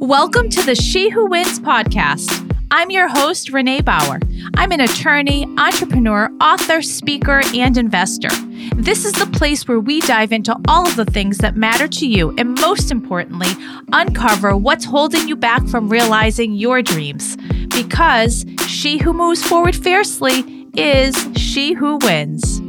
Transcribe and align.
Welcome 0.00 0.48
to 0.48 0.62
the 0.62 0.74
She 0.74 1.10
Who 1.10 1.26
Wins 1.26 1.60
podcast. 1.60 2.56
I'm 2.70 2.88
your 2.90 3.06
host, 3.06 3.50
Renee 3.50 3.82
Bauer. 3.82 4.18
I'm 4.56 4.72
an 4.72 4.80
attorney, 4.80 5.44
entrepreneur, 5.58 6.32
author, 6.40 6.80
speaker, 6.80 7.42
and 7.54 7.76
investor. 7.76 8.30
This 8.76 9.04
is 9.04 9.12
the 9.12 9.26
place 9.26 9.68
where 9.68 9.78
we 9.78 10.00
dive 10.00 10.32
into 10.32 10.58
all 10.68 10.88
of 10.88 10.96
the 10.96 11.04
things 11.04 11.36
that 11.38 11.54
matter 11.54 11.86
to 11.86 12.06
you 12.06 12.34
and, 12.38 12.58
most 12.58 12.90
importantly, 12.90 13.50
uncover 13.92 14.56
what's 14.56 14.86
holding 14.86 15.28
you 15.28 15.36
back 15.36 15.68
from 15.68 15.90
realizing 15.90 16.54
your 16.54 16.80
dreams. 16.80 17.36
Because 17.68 18.46
she 18.66 18.96
who 18.96 19.12
moves 19.12 19.46
forward 19.46 19.76
fiercely 19.76 20.66
is 20.74 21.14
she 21.36 21.74
who 21.74 21.98
wins. 21.98 22.59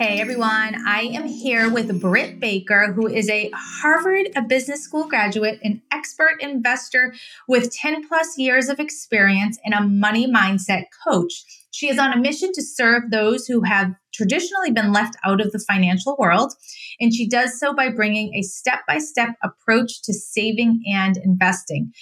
Hey 0.00 0.18
everyone, 0.18 0.76
I 0.86 1.10
am 1.12 1.26
here 1.26 1.70
with 1.70 2.00
Britt 2.00 2.40
Baker, 2.40 2.94
who 2.94 3.06
is 3.06 3.28
a 3.28 3.50
Harvard 3.54 4.30
Business 4.48 4.82
School 4.82 5.06
graduate, 5.06 5.60
an 5.62 5.82
expert 5.92 6.40
investor 6.40 7.12
with 7.46 7.70
10 7.70 8.08
plus 8.08 8.38
years 8.38 8.70
of 8.70 8.80
experience, 8.80 9.58
and 9.62 9.74
a 9.74 9.82
money 9.82 10.26
mindset 10.26 10.84
coach. 11.06 11.44
She 11.70 11.90
is 11.90 11.98
on 11.98 12.14
a 12.14 12.18
mission 12.18 12.50
to 12.54 12.62
serve 12.62 13.10
those 13.10 13.46
who 13.46 13.60
have 13.64 13.92
traditionally 14.14 14.70
been 14.70 14.90
left 14.90 15.16
out 15.22 15.40
of 15.40 15.52
the 15.52 15.62
financial 15.68 16.16
world. 16.18 16.54
And 16.98 17.14
she 17.14 17.28
does 17.28 17.60
so 17.60 17.74
by 17.74 17.90
bringing 17.90 18.34
a 18.34 18.42
step 18.42 18.80
by 18.88 18.98
step 18.98 19.36
approach 19.42 20.00
to 20.04 20.14
saving 20.14 20.82
and 20.86 21.18
investing. 21.18 21.92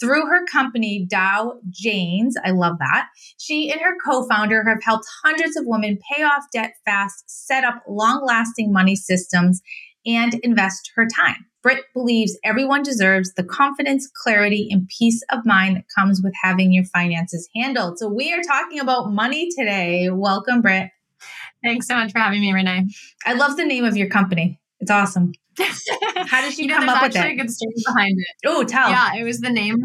Through 0.00 0.26
her 0.26 0.44
company, 0.46 1.06
Dow 1.08 1.58
Janes, 1.70 2.36
I 2.44 2.50
love 2.50 2.78
that, 2.78 3.08
she 3.36 3.70
and 3.70 3.80
her 3.80 3.96
co 4.04 4.26
founder 4.28 4.64
have 4.64 4.82
helped 4.82 5.06
hundreds 5.24 5.56
of 5.56 5.64
women 5.66 5.98
pay 6.12 6.22
off 6.22 6.44
debt 6.52 6.74
fast, 6.84 7.24
set 7.26 7.64
up 7.64 7.82
long 7.88 8.24
lasting 8.24 8.72
money 8.72 8.94
systems, 8.96 9.60
and 10.06 10.34
invest 10.42 10.92
her 10.94 11.06
time. 11.06 11.46
Britt 11.62 11.84
believes 11.92 12.38
everyone 12.44 12.82
deserves 12.82 13.34
the 13.34 13.42
confidence, 13.42 14.08
clarity, 14.22 14.68
and 14.70 14.88
peace 14.96 15.22
of 15.32 15.44
mind 15.44 15.76
that 15.76 15.84
comes 15.96 16.22
with 16.22 16.32
having 16.42 16.72
your 16.72 16.84
finances 16.84 17.48
handled. 17.56 17.98
So, 17.98 18.08
we 18.08 18.32
are 18.32 18.42
talking 18.42 18.78
about 18.78 19.12
money 19.12 19.48
today. 19.58 20.08
Welcome, 20.10 20.62
Britt. 20.62 20.90
Thanks 21.64 21.88
so 21.88 21.94
much 21.94 22.12
for 22.12 22.20
having 22.20 22.40
me, 22.40 22.52
Renee. 22.52 22.86
I 23.26 23.34
love 23.34 23.56
the 23.56 23.64
name 23.64 23.84
of 23.84 23.96
your 23.96 24.08
company. 24.08 24.60
It's 24.80 24.90
awesome. 24.90 25.32
How 26.26 26.42
did 26.42 26.52
she 26.52 26.62
you 26.62 26.68
know, 26.68 26.78
come 26.78 26.88
up 26.88 27.02
with 27.02 27.16
it? 27.16 27.24
A 27.24 27.34
good 27.34 27.50
story 27.50 27.74
behind 27.84 28.16
it. 28.18 28.36
Oh, 28.46 28.64
tell. 28.64 28.90
Yeah, 28.90 29.14
it 29.14 29.24
was 29.24 29.40
the 29.40 29.50
name. 29.50 29.82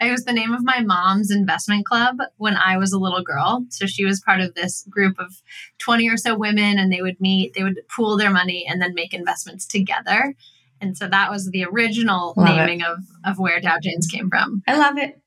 It 0.00 0.10
was 0.10 0.24
the 0.24 0.32
name 0.32 0.52
of 0.52 0.64
my 0.64 0.80
mom's 0.80 1.30
investment 1.30 1.86
club 1.86 2.18
when 2.36 2.56
I 2.56 2.76
was 2.76 2.92
a 2.92 2.98
little 2.98 3.22
girl. 3.22 3.64
So 3.70 3.86
she 3.86 4.04
was 4.04 4.20
part 4.20 4.40
of 4.40 4.54
this 4.54 4.84
group 4.90 5.18
of 5.18 5.40
20 5.78 6.08
or 6.08 6.16
so 6.16 6.36
women, 6.36 6.78
and 6.78 6.92
they 6.92 7.00
would 7.00 7.20
meet, 7.20 7.54
they 7.54 7.62
would 7.62 7.80
pool 7.94 8.16
their 8.16 8.30
money 8.30 8.66
and 8.68 8.82
then 8.82 8.94
make 8.94 9.14
investments 9.14 9.66
together. 9.66 10.34
And 10.80 10.98
so 10.98 11.08
that 11.08 11.30
was 11.30 11.50
the 11.50 11.64
original 11.64 12.34
love 12.36 12.46
naming 12.48 12.82
of, 12.82 12.98
of 13.24 13.38
where 13.38 13.60
Dow 13.60 13.78
Janes 13.80 14.06
came 14.06 14.28
from. 14.28 14.62
I 14.66 14.76
love 14.76 14.98
it. 14.98 15.20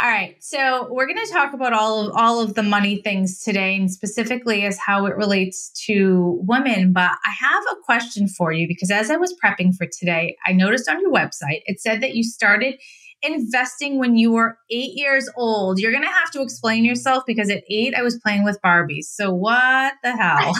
All 0.00 0.08
right, 0.08 0.36
so 0.38 0.86
we're 0.92 1.06
going 1.08 1.26
to 1.26 1.32
talk 1.32 1.54
about 1.54 1.72
all 1.72 2.06
of 2.06 2.12
all 2.14 2.40
of 2.40 2.54
the 2.54 2.62
money 2.62 3.02
things 3.02 3.40
today, 3.42 3.74
and 3.74 3.90
specifically 3.90 4.64
as 4.64 4.78
how 4.78 5.06
it 5.06 5.16
relates 5.16 5.70
to 5.86 6.38
women. 6.46 6.92
But 6.92 7.10
I 7.24 7.30
have 7.40 7.64
a 7.72 7.82
question 7.84 8.28
for 8.28 8.52
you 8.52 8.68
because 8.68 8.92
as 8.92 9.10
I 9.10 9.16
was 9.16 9.34
prepping 9.44 9.74
for 9.74 9.86
today, 9.86 10.36
I 10.46 10.52
noticed 10.52 10.88
on 10.88 11.00
your 11.00 11.12
website 11.12 11.62
it 11.66 11.80
said 11.80 12.00
that 12.02 12.14
you 12.14 12.22
started 12.22 12.76
investing 13.22 13.98
when 13.98 14.16
you 14.16 14.30
were 14.30 14.58
eight 14.70 14.92
years 14.94 15.28
old. 15.36 15.80
You're 15.80 15.90
going 15.90 16.04
to 16.04 16.10
have 16.10 16.30
to 16.30 16.42
explain 16.42 16.84
yourself 16.84 17.24
because 17.26 17.50
at 17.50 17.64
eight 17.68 17.92
I 17.96 18.02
was 18.02 18.20
playing 18.20 18.44
with 18.44 18.60
Barbies. 18.64 19.06
So 19.06 19.32
what 19.32 19.94
the 20.04 20.16
hell? 20.16 20.52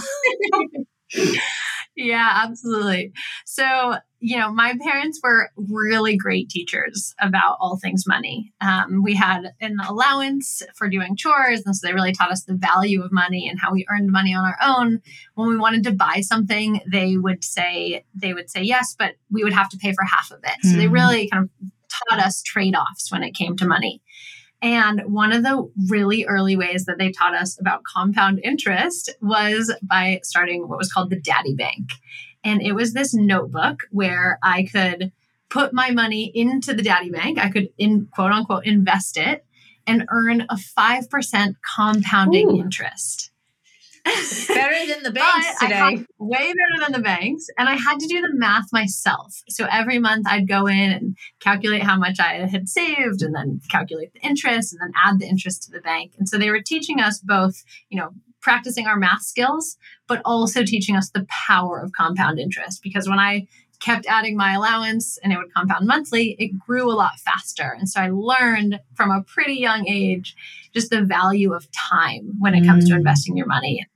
yeah, 1.98 2.44
absolutely. 2.44 3.12
So, 3.44 3.96
you 4.20 4.38
know, 4.38 4.52
my 4.52 4.76
parents 4.80 5.18
were 5.20 5.50
really 5.56 6.16
great 6.16 6.48
teachers 6.48 7.12
about 7.18 7.56
all 7.58 7.76
things 7.76 8.06
money. 8.06 8.52
Um, 8.60 9.02
we 9.02 9.16
had 9.16 9.52
an 9.60 9.78
allowance 9.86 10.62
for 10.76 10.88
doing 10.88 11.16
chores. 11.16 11.62
And 11.66 11.74
so 11.74 11.84
they 11.84 11.92
really 11.92 12.12
taught 12.12 12.30
us 12.30 12.44
the 12.44 12.54
value 12.54 13.02
of 13.02 13.10
money 13.10 13.48
and 13.48 13.58
how 13.58 13.72
we 13.72 13.84
earned 13.90 14.12
money 14.12 14.32
on 14.32 14.44
our 14.44 14.56
own. 14.62 15.02
When 15.34 15.48
we 15.48 15.56
wanted 15.56 15.82
to 15.84 15.92
buy 15.92 16.20
something, 16.20 16.80
they 16.90 17.16
would 17.16 17.42
say, 17.42 18.04
they 18.14 18.32
would 18.32 18.48
say 18.48 18.62
yes, 18.62 18.94
but 18.96 19.16
we 19.28 19.42
would 19.42 19.52
have 19.52 19.68
to 19.70 19.76
pay 19.76 19.92
for 19.92 20.04
half 20.04 20.30
of 20.30 20.38
it. 20.44 20.56
So 20.62 20.68
mm-hmm. 20.68 20.78
they 20.78 20.86
really 20.86 21.28
kind 21.28 21.44
of 21.44 21.70
taught 21.88 22.20
us 22.20 22.42
trade 22.42 22.76
offs 22.76 23.10
when 23.10 23.24
it 23.24 23.34
came 23.34 23.56
to 23.56 23.66
money. 23.66 24.02
And 24.60 25.02
one 25.06 25.32
of 25.32 25.42
the 25.42 25.70
really 25.88 26.24
early 26.24 26.56
ways 26.56 26.86
that 26.86 26.98
they 26.98 27.12
taught 27.12 27.34
us 27.34 27.58
about 27.60 27.84
compound 27.84 28.40
interest 28.42 29.10
was 29.20 29.72
by 29.82 30.20
starting 30.24 30.68
what 30.68 30.78
was 30.78 30.92
called 30.92 31.10
the 31.10 31.20
Daddy 31.20 31.54
Bank. 31.54 31.90
And 32.42 32.60
it 32.60 32.72
was 32.72 32.92
this 32.92 33.14
notebook 33.14 33.82
where 33.90 34.38
I 34.42 34.64
could 34.64 35.12
put 35.48 35.72
my 35.72 35.90
money 35.90 36.30
into 36.34 36.74
the 36.74 36.82
Daddy 36.82 37.10
Bank, 37.10 37.38
I 37.38 37.50
could, 37.50 37.70
in 37.78 38.06
quote 38.06 38.32
unquote, 38.32 38.66
invest 38.66 39.16
it 39.16 39.44
and 39.86 40.06
earn 40.10 40.42
a 40.42 40.56
5% 40.56 41.54
compounding 41.76 42.50
Ooh. 42.50 42.60
interest. 42.60 43.30
better 44.48 44.86
than 44.86 45.02
the 45.02 45.10
banks 45.12 45.58
today. 45.60 46.04
way 46.18 46.52
better 46.52 46.84
than 46.84 46.92
the 46.92 47.02
banks. 47.02 47.46
And 47.58 47.68
I 47.68 47.74
had 47.74 47.98
to 47.98 48.06
do 48.06 48.20
the 48.20 48.32
math 48.32 48.72
myself. 48.72 49.42
So 49.48 49.66
every 49.70 49.98
month 49.98 50.26
I'd 50.28 50.48
go 50.48 50.66
in 50.66 50.90
and 50.90 51.16
calculate 51.40 51.82
how 51.82 51.96
much 51.98 52.20
I 52.20 52.46
had 52.46 52.68
saved 52.68 53.22
and 53.22 53.34
then 53.34 53.60
calculate 53.70 54.12
the 54.12 54.20
interest 54.20 54.72
and 54.72 54.80
then 54.80 54.92
add 55.02 55.18
the 55.18 55.26
interest 55.26 55.64
to 55.64 55.70
the 55.70 55.80
bank. 55.80 56.12
And 56.18 56.28
so 56.28 56.38
they 56.38 56.50
were 56.50 56.62
teaching 56.62 57.00
us 57.00 57.20
both, 57.20 57.64
you 57.88 57.98
know, 57.98 58.10
practicing 58.40 58.86
our 58.86 58.96
math 58.96 59.22
skills, 59.22 59.76
but 60.06 60.22
also 60.24 60.64
teaching 60.64 60.96
us 60.96 61.10
the 61.10 61.26
power 61.46 61.80
of 61.80 61.92
compound 61.92 62.38
interest. 62.38 62.82
Because 62.82 63.08
when 63.08 63.18
I 63.18 63.46
kept 63.80 64.06
adding 64.06 64.36
my 64.36 64.54
allowance 64.54 65.18
and 65.22 65.32
it 65.32 65.36
would 65.36 65.52
compound 65.54 65.86
monthly, 65.86 66.36
it 66.38 66.58
grew 66.58 66.90
a 66.90 66.94
lot 66.94 67.18
faster. 67.20 67.76
And 67.78 67.88
so 67.88 68.00
I 68.00 68.10
learned 68.10 68.80
from 68.94 69.10
a 69.10 69.22
pretty 69.22 69.54
young 69.54 69.86
age 69.88 70.34
just 70.74 70.90
the 70.90 71.02
value 71.02 71.52
of 71.52 71.68
time 71.72 72.34
when 72.38 72.54
it 72.54 72.66
comes 72.66 72.84
mm. 72.84 72.88
to 72.88 72.94
investing 72.96 73.36
your 73.36 73.46
money 73.46 73.86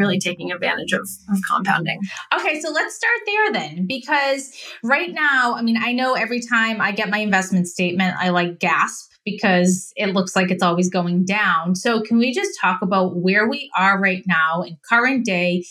really 0.00 0.18
taking 0.18 0.50
advantage 0.50 0.92
of, 0.92 1.08
of 1.30 1.38
compounding. 1.48 2.00
Okay, 2.34 2.60
so 2.60 2.70
let's 2.70 2.96
start 2.96 3.20
there 3.26 3.52
then, 3.52 3.86
because 3.86 4.52
right 4.82 5.12
now, 5.12 5.54
I 5.54 5.62
mean, 5.62 5.76
I 5.80 5.92
know 5.92 6.14
every 6.14 6.40
time 6.40 6.80
I 6.80 6.90
get 6.90 7.10
my 7.10 7.18
investment 7.18 7.68
statement, 7.68 8.16
I 8.18 8.30
like 8.30 8.58
gasp 8.58 9.12
because 9.24 9.92
it 9.96 10.14
looks 10.14 10.34
like 10.34 10.50
it's 10.50 10.62
always 10.62 10.90
going 10.90 11.24
down. 11.24 11.76
So, 11.76 12.00
can 12.00 12.18
we 12.18 12.32
just 12.32 12.58
talk 12.60 12.82
about 12.82 13.16
where 13.16 13.48
we 13.48 13.70
are 13.76 14.00
right 14.00 14.24
now 14.26 14.62
in 14.62 14.76
current 14.88 15.24
day? 15.24 15.64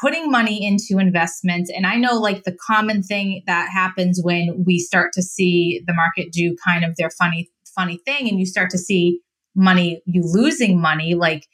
Putting 0.00 0.28
money 0.28 0.66
into 0.66 1.00
investments. 1.00 1.70
And 1.74 1.86
I 1.86 1.96
know, 1.96 2.14
like, 2.18 2.42
the 2.42 2.56
common 2.66 3.02
thing 3.02 3.42
that 3.46 3.68
happens 3.70 4.20
when 4.20 4.64
we 4.66 4.80
start 4.80 5.12
to 5.12 5.22
see 5.22 5.82
the 5.86 5.94
market 5.94 6.32
do 6.32 6.56
kind 6.66 6.84
of 6.84 6.96
their 6.96 7.10
funny, 7.10 7.48
funny 7.76 8.00
thing, 8.04 8.28
and 8.28 8.38
you 8.40 8.44
start 8.44 8.70
to 8.70 8.78
see 8.78 9.20
money, 9.54 10.02
you 10.04 10.22
losing 10.24 10.80
money, 10.80 11.14
like 11.14 11.46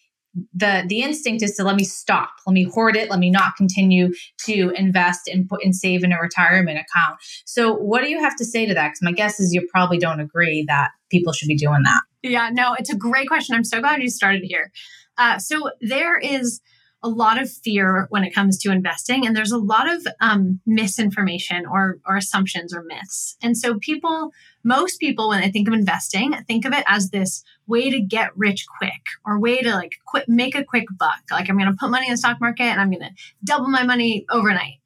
the 0.54 0.84
the 0.86 1.02
instinct 1.02 1.42
is 1.42 1.56
to 1.56 1.64
let 1.64 1.76
me 1.76 1.84
stop 1.84 2.30
let 2.46 2.52
me 2.52 2.62
hoard 2.62 2.96
it 2.96 3.10
let 3.10 3.18
me 3.18 3.30
not 3.30 3.56
continue 3.56 4.12
to 4.38 4.72
invest 4.76 5.28
and 5.28 5.48
put 5.48 5.62
and 5.64 5.74
save 5.74 6.04
in 6.04 6.12
a 6.12 6.20
retirement 6.20 6.78
account. 6.78 7.18
So 7.44 7.74
what 7.74 8.02
do 8.02 8.10
you 8.10 8.20
have 8.20 8.36
to 8.36 8.44
say 8.44 8.66
to 8.66 8.74
that? 8.74 8.88
Because 8.88 9.02
my 9.02 9.12
guess 9.12 9.40
is 9.40 9.52
you 9.52 9.66
probably 9.72 9.98
don't 9.98 10.20
agree 10.20 10.64
that 10.68 10.90
people 11.10 11.32
should 11.32 11.48
be 11.48 11.56
doing 11.56 11.82
that. 11.84 12.00
Yeah 12.22 12.50
no 12.52 12.74
it's 12.74 12.90
a 12.90 12.96
great 12.96 13.28
question. 13.28 13.54
I'm 13.54 13.64
so 13.64 13.80
glad 13.80 14.02
you 14.02 14.10
started 14.10 14.42
here. 14.44 14.70
Uh, 15.18 15.38
so 15.38 15.70
there 15.80 16.18
is 16.18 16.60
a 17.02 17.08
lot 17.08 17.40
of 17.40 17.50
fear 17.50 18.06
when 18.10 18.24
it 18.24 18.34
comes 18.34 18.58
to 18.58 18.70
investing 18.70 19.26
and 19.26 19.34
there's 19.34 19.52
a 19.52 19.58
lot 19.58 19.88
of 19.90 20.06
um, 20.20 20.60
misinformation 20.66 21.64
or, 21.66 21.98
or 22.06 22.16
assumptions 22.16 22.74
or 22.74 22.82
myths. 22.82 23.36
And 23.42 23.56
so 23.56 23.78
people 23.78 24.32
most 24.62 25.00
people 25.00 25.28
when 25.28 25.40
they 25.40 25.50
think 25.50 25.68
of 25.68 25.74
investing 25.74 26.34
think 26.46 26.64
of 26.64 26.72
it 26.72 26.84
as 26.86 27.10
this 27.10 27.42
way 27.66 27.90
to 27.90 28.00
get 28.00 28.36
rich 28.36 28.66
quick 28.78 29.02
or 29.24 29.38
way 29.38 29.60
to 29.60 29.70
like 29.70 29.92
quit 30.06 30.28
make 30.28 30.54
a 30.54 30.64
quick 30.64 30.86
buck. 30.98 31.20
Like 31.30 31.48
i'm 31.48 31.58
going 31.58 31.70
to 31.70 31.76
put 31.78 31.90
money 31.90 32.06
in 32.06 32.12
the 32.12 32.18
stock 32.18 32.40
market 32.40 32.64
and 32.64 32.80
i'm 32.80 32.90
going 32.90 33.02
to 33.02 33.10
double 33.44 33.68
my 33.68 33.84
money 33.84 34.26
overnight. 34.30 34.80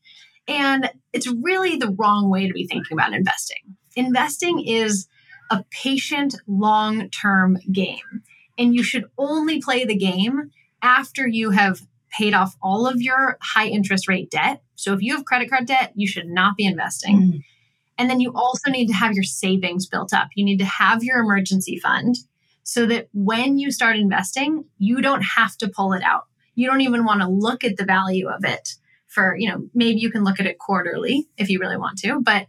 And 0.47 0.91
it's 1.13 1.27
really 1.27 1.77
the 1.77 1.95
wrong 1.99 2.29
way 2.29 2.47
to 2.47 2.53
be 2.53 2.67
thinking 2.67 2.97
about 2.97 3.15
investing. 3.15 3.77
Investing 3.97 4.61
is 4.61 5.07
a 5.51 5.65
patient 5.71 6.35
long-term 6.47 7.59
game 7.73 8.23
and 8.59 8.75
you 8.75 8.83
should 8.83 9.07
only 9.17 9.61
play 9.61 9.85
the 9.85 9.97
game 9.97 10.51
after 10.83 11.27
you 11.27 11.51
have 11.51 11.81
paid 12.11 12.35
off 12.35 12.57
all 12.63 12.87
of 12.87 13.01
your 13.01 13.39
high 13.41 13.67
interest 13.67 14.07
rate 14.07 14.31
debt. 14.31 14.63
So 14.77 14.93
if 14.93 15.01
you 15.01 15.17
have 15.17 15.25
credit 15.25 15.51
card 15.51 15.67
debt 15.67 15.93
you 15.95 16.07
should 16.07 16.29
not 16.29 16.57
be 16.57 16.67
investing. 16.67 17.17
Mm 17.17 17.43
and 17.99 18.11
then 18.11 18.21
you 18.21 18.33
also 18.35 18.71
need 18.71 18.87
to 18.87 18.95
have 18.95 19.15
your 19.15 19.23
savings 19.23 19.87
built 19.87 20.13
up. 20.13 20.29
You 20.35 20.45
need 20.45 20.59
to 20.59 20.65
have 20.65 21.05
your 21.05 21.19
emergency 21.19 21.79
fund 21.79 22.17
so 22.63 22.87
that 22.87 23.09
when 23.13 23.59
you 23.59 23.71
start 23.71 23.97
investing, 23.97 24.65
you 24.79 25.01
don't 25.01 25.23
have 25.23 25.57
to 25.59 25.69
pull 25.69 25.93
it 25.93 26.03
out. 26.03 26.25
You 26.55 26.67
don't 26.67 26.81
even 26.81 27.05
want 27.05 27.21
to 27.21 27.29
look 27.29 27.63
at 27.65 27.77
the 27.77 27.85
value 27.85 28.29
of 28.29 28.45
it 28.45 28.71
for, 29.07 29.37
you 29.37 29.49
know, 29.49 29.69
maybe 29.75 30.01
you 30.01 30.11
can 30.11 30.25
look 30.25 30.41
at 30.41 30.47
it 30.47 30.59
quarterly 30.59 31.29
if 31.37 31.49
you 31.51 31.59
really 31.59 31.77
want 31.77 31.99
to, 31.99 32.21
but 32.21 32.47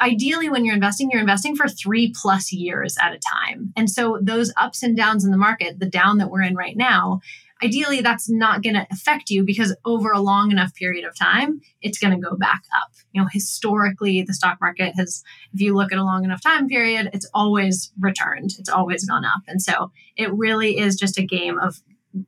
ideally 0.00 0.48
when 0.48 0.64
you're 0.64 0.74
investing 0.74 1.10
you're 1.10 1.20
investing 1.20 1.56
for 1.56 1.68
3 1.68 2.14
plus 2.14 2.52
years 2.52 2.96
at 3.02 3.12
a 3.12 3.20
time. 3.34 3.72
And 3.76 3.90
so 3.90 4.18
those 4.22 4.52
ups 4.56 4.82
and 4.82 4.96
downs 4.96 5.24
in 5.24 5.32
the 5.32 5.36
market, 5.36 5.80
the 5.80 5.90
down 5.90 6.18
that 6.18 6.30
we're 6.30 6.42
in 6.42 6.54
right 6.54 6.76
now, 6.76 7.20
ideally 7.62 8.00
that's 8.00 8.28
not 8.28 8.62
going 8.62 8.74
to 8.74 8.86
affect 8.90 9.30
you 9.30 9.44
because 9.44 9.74
over 9.84 10.12
a 10.12 10.20
long 10.20 10.50
enough 10.50 10.74
period 10.74 11.04
of 11.04 11.16
time, 11.16 11.60
it's 11.80 11.98
going 11.98 12.14
to 12.14 12.20
go 12.20 12.36
back 12.36 12.62
up. 12.76 12.90
You 13.12 13.22
know, 13.22 13.28
historically, 13.32 14.22
the 14.22 14.34
stock 14.34 14.58
market 14.60 14.94
has, 14.96 15.22
if 15.52 15.60
you 15.60 15.74
look 15.74 15.92
at 15.92 15.98
a 15.98 16.04
long 16.04 16.24
enough 16.24 16.42
time 16.42 16.68
period, 16.68 17.10
it's 17.12 17.28
always 17.34 17.92
returned, 17.98 18.52
it's 18.58 18.68
always 18.68 19.04
gone 19.04 19.24
up. 19.24 19.42
And 19.46 19.60
so 19.60 19.92
it 20.16 20.32
really 20.32 20.78
is 20.78 20.96
just 20.96 21.18
a 21.18 21.24
game 21.24 21.58
of 21.58 21.80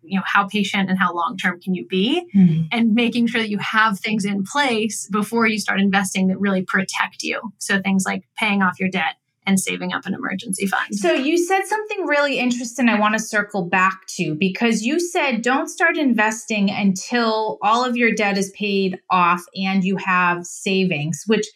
you 0.03 0.19
know 0.19 0.25
how 0.27 0.47
patient 0.47 0.91
and 0.91 0.99
how 0.99 1.12
long 1.15 1.37
term 1.37 1.59
can 1.61 1.75
you 1.75 1.87
be 1.87 2.26
mm-hmm. 2.35 2.65
and 2.71 2.94
making 2.94 3.26
sure 3.26 3.41
that 3.41 3.49
you 3.49 3.59
have 3.59 3.99
things 3.99 4.25
in 4.25 4.44
place 4.44 5.09
before 5.11 5.47
you 5.47 5.59
start 5.59 5.81
investing 5.81 6.29
that 6.29 6.38
really 6.38 6.62
protect 6.62 7.23
you 7.23 7.41
so 7.59 7.81
things 7.81 8.05
like 8.05 8.25
paying 8.37 8.62
off 8.62 8.79
your 8.79 8.91
debt 8.91 9.17
and 9.47 9.59
saving 9.59 9.93
up 9.93 10.07
an 10.07 10.15
emergency 10.15 10.67
fund. 10.67 10.95
So 10.95 11.13
you 11.13 11.39
said 11.39 11.65
something 11.65 12.07
really 12.07 12.39
interesting 12.39 12.89
I 12.89 12.99
want 12.99 13.15
to 13.15 13.21
circle 13.21 13.65
back 13.65 14.03
to 14.17 14.35
because 14.35 14.83
you 14.83 15.01
said 15.01 15.43
don't 15.43 15.69
start 15.69 15.97
investing 15.97 16.71
until 16.71 17.59
all 17.63 17.85
of 17.85 17.97
your 17.97 18.13
debt 18.13 18.39
is 18.39 18.51
paid 18.51 18.99
off 19.11 19.43
and 19.55 19.83
you 19.83 19.97
have 19.97 20.45
savings, 20.45 21.25
which 21.27 21.47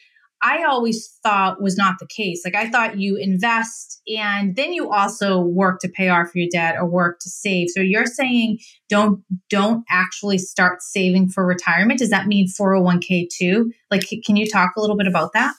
I 0.44 0.64
always 0.64 1.18
thought 1.22 1.62
was 1.62 1.78
not 1.78 1.94
the 1.98 2.06
case. 2.06 2.42
Like 2.44 2.54
I 2.54 2.68
thought 2.68 2.98
you 2.98 3.16
invest 3.16 4.02
and 4.06 4.54
then 4.56 4.74
you 4.74 4.90
also 4.90 5.40
work 5.40 5.80
to 5.80 5.88
pay 5.88 6.10
off 6.10 6.34
your 6.34 6.48
debt 6.52 6.76
or 6.76 6.86
work 6.86 7.18
to 7.20 7.30
save. 7.30 7.68
So 7.70 7.80
you're 7.80 8.04
saying 8.04 8.58
don't 8.90 9.22
don't 9.48 9.84
actually 9.88 10.36
start 10.36 10.82
saving 10.82 11.30
for 11.30 11.46
retirement. 11.46 11.98
Does 11.98 12.10
that 12.10 12.26
mean 12.26 12.46
401k 12.46 13.28
too? 13.30 13.72
Like 13.90 14.04
can 14.26 14.36
you 14.36 14.46
talk 14.46 14.72
a 14.76 14.80
little 14.82 14.98
bit 14.98 15.06
about 15.06 15.32
that? 15.32 15.54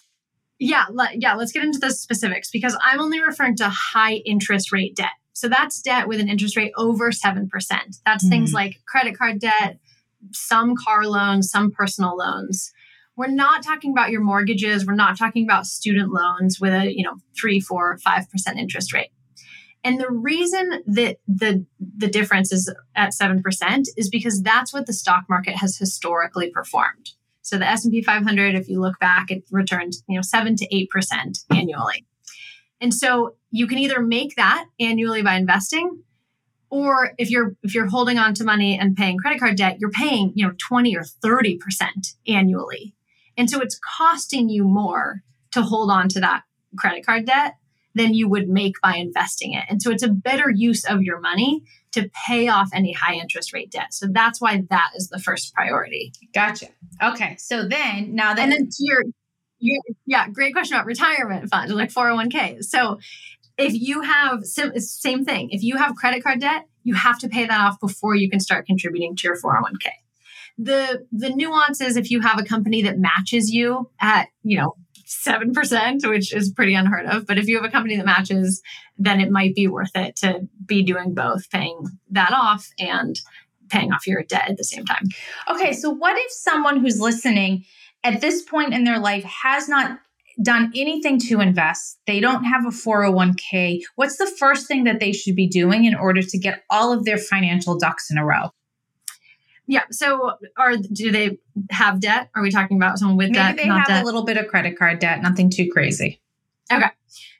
Yeah, 0.60 0.86
let, 0.92 1.22
yeah, 1.22 1.36
let's 1.36 1.52
get 1.52 1.64
into 1.64 1.80
the 1.80 1.92
specifics 1.92 2.50
because 2.50 2.78
I'm 2.84 3.00
only 3.00 3.22
referring 3.22 3.58
to 3.58 3.70
high 3.70 4.16
interest 4.26 4.72
rate 4.72 4.96
debt. 4.96 5.12
So 5.34 5.50
that's 5.50 5.82
debt 5.82 6.08
with 6.08 6.22
an 6.22 6.30
interest 6.30 6.56
rate 6.56 6.72
over 6.78 7.12
7%. 7.12 7.50
That's 7.50 8.24
mm-hmm. 8.24 8.30
things 8.30 8.54
like 8.54 8.80
credit 8.88 9.18
card 9.18 9.40
debt, 9.40 9.80
some 10.32 10.76
car 10.76 11.06
loans, 11.06 11.50
some 11.50 11.72
personal 11.72 12.16
loans. 12.16 12.72
We're 13.18 13.28
not 13.28 13.64
talking 13.64 13.92
about 13.92 14.12
your 14.12 14.22
mortgages. 14.22 14.86
We're 14.86 14.96
not 14.96 15.18
talking 15.18 15.46
about 15.46 15.66
student 15.66 16.12
loans 16.12 16.60
with 16.60 16.74
a, 16.74 16.94
you 16.94 17.04
know, 17.04 17.16
three, 17.40 17.60
four, 17.60 17.98
five 17.98 18.30
percent 18.30 18.60
interest 18.60 18.94
rate. 18.94 19.10
And 19.86 20.00
the 20.00 20.10
reason 20.10 20.84
that 20.88 21.18
the 21.28 21.66
the 21.80 22.08
difference 22.08 22.52
is 22.52 22.74
at 22.96 23.12
7% 23.12 23.42
is 23.96 24.10
because 24.10 24.42
that's 24.42 24.74
what 24.74 24.88
the 24.88 24.94
stock 24.94 25.26
market 25.30 25.58
has 25.58 25.78
historically 25.78 26.50
performed. 26.50 27.12
So 27.46 27.60
the 27.60 27.68
S&P 27.68 28.02
500, 28.02 28.56
if 28.56 28.68
you 28.68 28.82
look 28.82 29.00
back, 29.00 29.30
it 29.30 29.44
returned, 29.52 29.94
you 30.08 30.16
know, 30.16 30.24
7 30.24 30.56
to 30.56 30.68
8% 30.68 31.46
annually. 31.52 32.04
And 32.82 32.92
so 32.92 33.36
you 33.52 33.68
can 33.68 33.78
either 33.78 34.02
make 34.02 34.36
that 34.36 34.66
annually 34.80 35.22
by 35.22 35.36
investing 35.36 36.02
or 36.72 37.14
if 37.20 37.30
you're 37.30 37.56
if 37.62 37.76
you're 37.76 37.86
holding 37.86 38.18
on 38.18 38.34
to 38.34 38.44
money 38.44 38.80
and 38.80 38.98
paying 38.98 39.20
credit 39.20 39.40
card 39.40 39.58
debt, 39.58 39.78
you're 39.80 39.92
paying, 39.92 40.34
you 40.34 40.48
know, 40.48 40.54
20 40.58 40.98
or 40.98 41.04
30% 41.04 41.60
annually. 42.28 42.96
And 43.38 43.48
so 43.48 43.62
it's 43.62 43.80
costing 43.80 44.50
you 44.50 44.64
more 44.64 45.22
to 45.52 45.62
hold 45.62 45.92
on 45.92 46.10
to 46.10 46.20
that 46.22 46.44
credit 46.76 47.06
card 47.06 47.28
debt 47.28 47.58
than 47.96 48.14
you 48.14 48.30
would 48.30 48.48
make 48.48 48.80
by 48.82 48.96
investing 48.98 49.54
it. 49.54 49.64
And 49.70 49.82
so 49.82 49.90
it's 49.90 50.04
a 50.04 50.10
better 50.10 50.50
use 50.50 50.86
of 50.86 51.02
your 51.02 51.20
money 51.20 51.64
to 51.94 52.10
pay 52.28 52.50
off 52.50 52.70
any 52.74 52.92
high 52.92 53.16
interest 53.16 53.54
rate 53.54 53.72
debt. 53.72 53.94
So 53.94 54.08
that's 54.12 54.40
why 54.40 54.64
that 54.70 54.92
is 54.96 55.08
the 55.08 55.20
first 55.20 55.54
priority. 55.54 56.12
Gotcha. 56.34 56.68
Okay. 57.02 57.38
So 57.40 57.68
then 57.68 58.14
now 58.14 58.34
that 58.34 58.42
and 58.42 58.52
then 58.52 58.68
to 58.70 58.78
your, 58.80 59.04
your 59.60 59.82
yeah, 60.06 60.28
great 60.28 60.54
question 60.54 60.76
about 60.76 60.86
retirement 60.86 61.50
funds 61.50 61.74
like 61.74 61.90
401k. 61.90 62.64
So 62.64 63.00
if 63.58 63.74
you 63.74 64.02
have 64.02 64.46
same 64.46 65.24
thing, 65.24 65.50
if 65.52 65.64
you 65.64 65.78
have 65.78 65.96
credit 65.96 66.22
card 66.22 66.42
debt, 66.42 66.68
you 66.84 66.96
have 66.96 67.18
to 67.20 67.30
pay 67.30 67.46
that 67.46 67.62
off 67.62 67.80
before 67.80 68.14
you 68.14 68.30
can 68.30 68.42
start 68.42 68.66
contributing 68.66 69.16
to 69.16 69.28
your 69.30 69.38
401k. 69.38 69.90
The 70.58 71.06
the 71.12 71.30
nuance 71.30 71.82
is 71.82 71.96
if 71.96 72.12
you 72.12 72.22
have 72.22 72.40
a 72.40 72.44
company 72.44 72.82
that 72.84 72.98
matches 72.98 73.52
you 73.52 73.90
at, 74.00 74.28
you 74.44 74.58
know, 74.58 74.76
7%, 75.06 76.08
which 76.10 76.34
is 76.34 76.52
pretty 76.52 76.74
unheard 76.74 77.06
of. 77.06 77.28
But 77.28 77.38
if 77.38 77.48
you 77.48 77.56
have 77.58 77.66
a 77.66 77.72
company 77.72 77.96
that 77.98 78.06
matches, 78.06 78.62
then 78.98 79.22
it 79.22 79.32
might 79.32 79.56
be 79.56 79.68
worth 79.68 79.96
it 79.96 80.16
to 80.18 80.48
be 80.66 80.84
doing 80.84 81.14
both, 81.14 81.50
paying 81.50 81.86
that 82.12 82.32
off 82.32 82.70
and 82.80 83.20
paying 83.70 83.92
off 83.92 84.08
your 84.08 84.24
debt 84.24 84.50
at 84.50 84.58
the 84.58 84.64
same 84.64 84.86
time. 84.86 85.08
Okay, 85.50 85.74
so 85.74 85.90
what 85.90 86.18
if 86.18 86.32
someone 86.32 86.80
who's 86.80 87.00
listening 87.00 87.66
at 88.04 88.22
this 88.22 88.44
point 88.44 88.74
in 88.74 88.84
their 88.84 89.00
life 89.00 89.24
has 89.24 89.68
not 89.68 90.00
done 90.42 90.72
anything 90.76 91.20
to 91.20 91.40
invest, 91.40 92.00
they 92.08 92.20
don't 92.20 92.44
have 92.44 92.66
a 92.66 92.70
401k, 92.70 93.82
what's 93.96 94.18
the 94.18 94.32
first 94.38 94.68
thing 94.68 94.84
that 94.84 95.00
they 95.00 95.12
should 95.12 95.36
be 95.36 95.48
doing 95.48 95.86
in 95.86 95.96
order 95.96 96.22
to 96.22 96.38
get 96.38 96.64
all 96.70 96.92
of 96.92 97.06
their 97.06 97.18
financial 97.18 97.78
ducks 97.78 98.12
in 98.12 98.18
a 98.18 98.26
row? 98.26 98.52
Yeah. 99.68 99.84
So, 99.92 100.34
are 100.58 100.78
do 100.78 101.12
they 101.12 101.40
have 101.72 102.00
debt? 102.00 102.30
Are 102.36 102.42
we 102.42 102.52
talking 102.52 102.78
about 102.78 103.00
someone 103.00 103.18
with 103.18 103.32
Maybe 103.32 103.40
debt? 103.40 103.58
They 103.58 103.66
have 103.66 103.88
debt? 103.88 104.04
a 104.04 104.06
little 104.06 104.24
bit 104.24 104.38
of 104.38 104.48
credit 104.48 104.78
card 104.78 105.00
debt, 105.00 105.22
nothing 105.22 105.50
too 105.50 105.70
crazy. 105.72 106.22
Okay. 106.72 106.90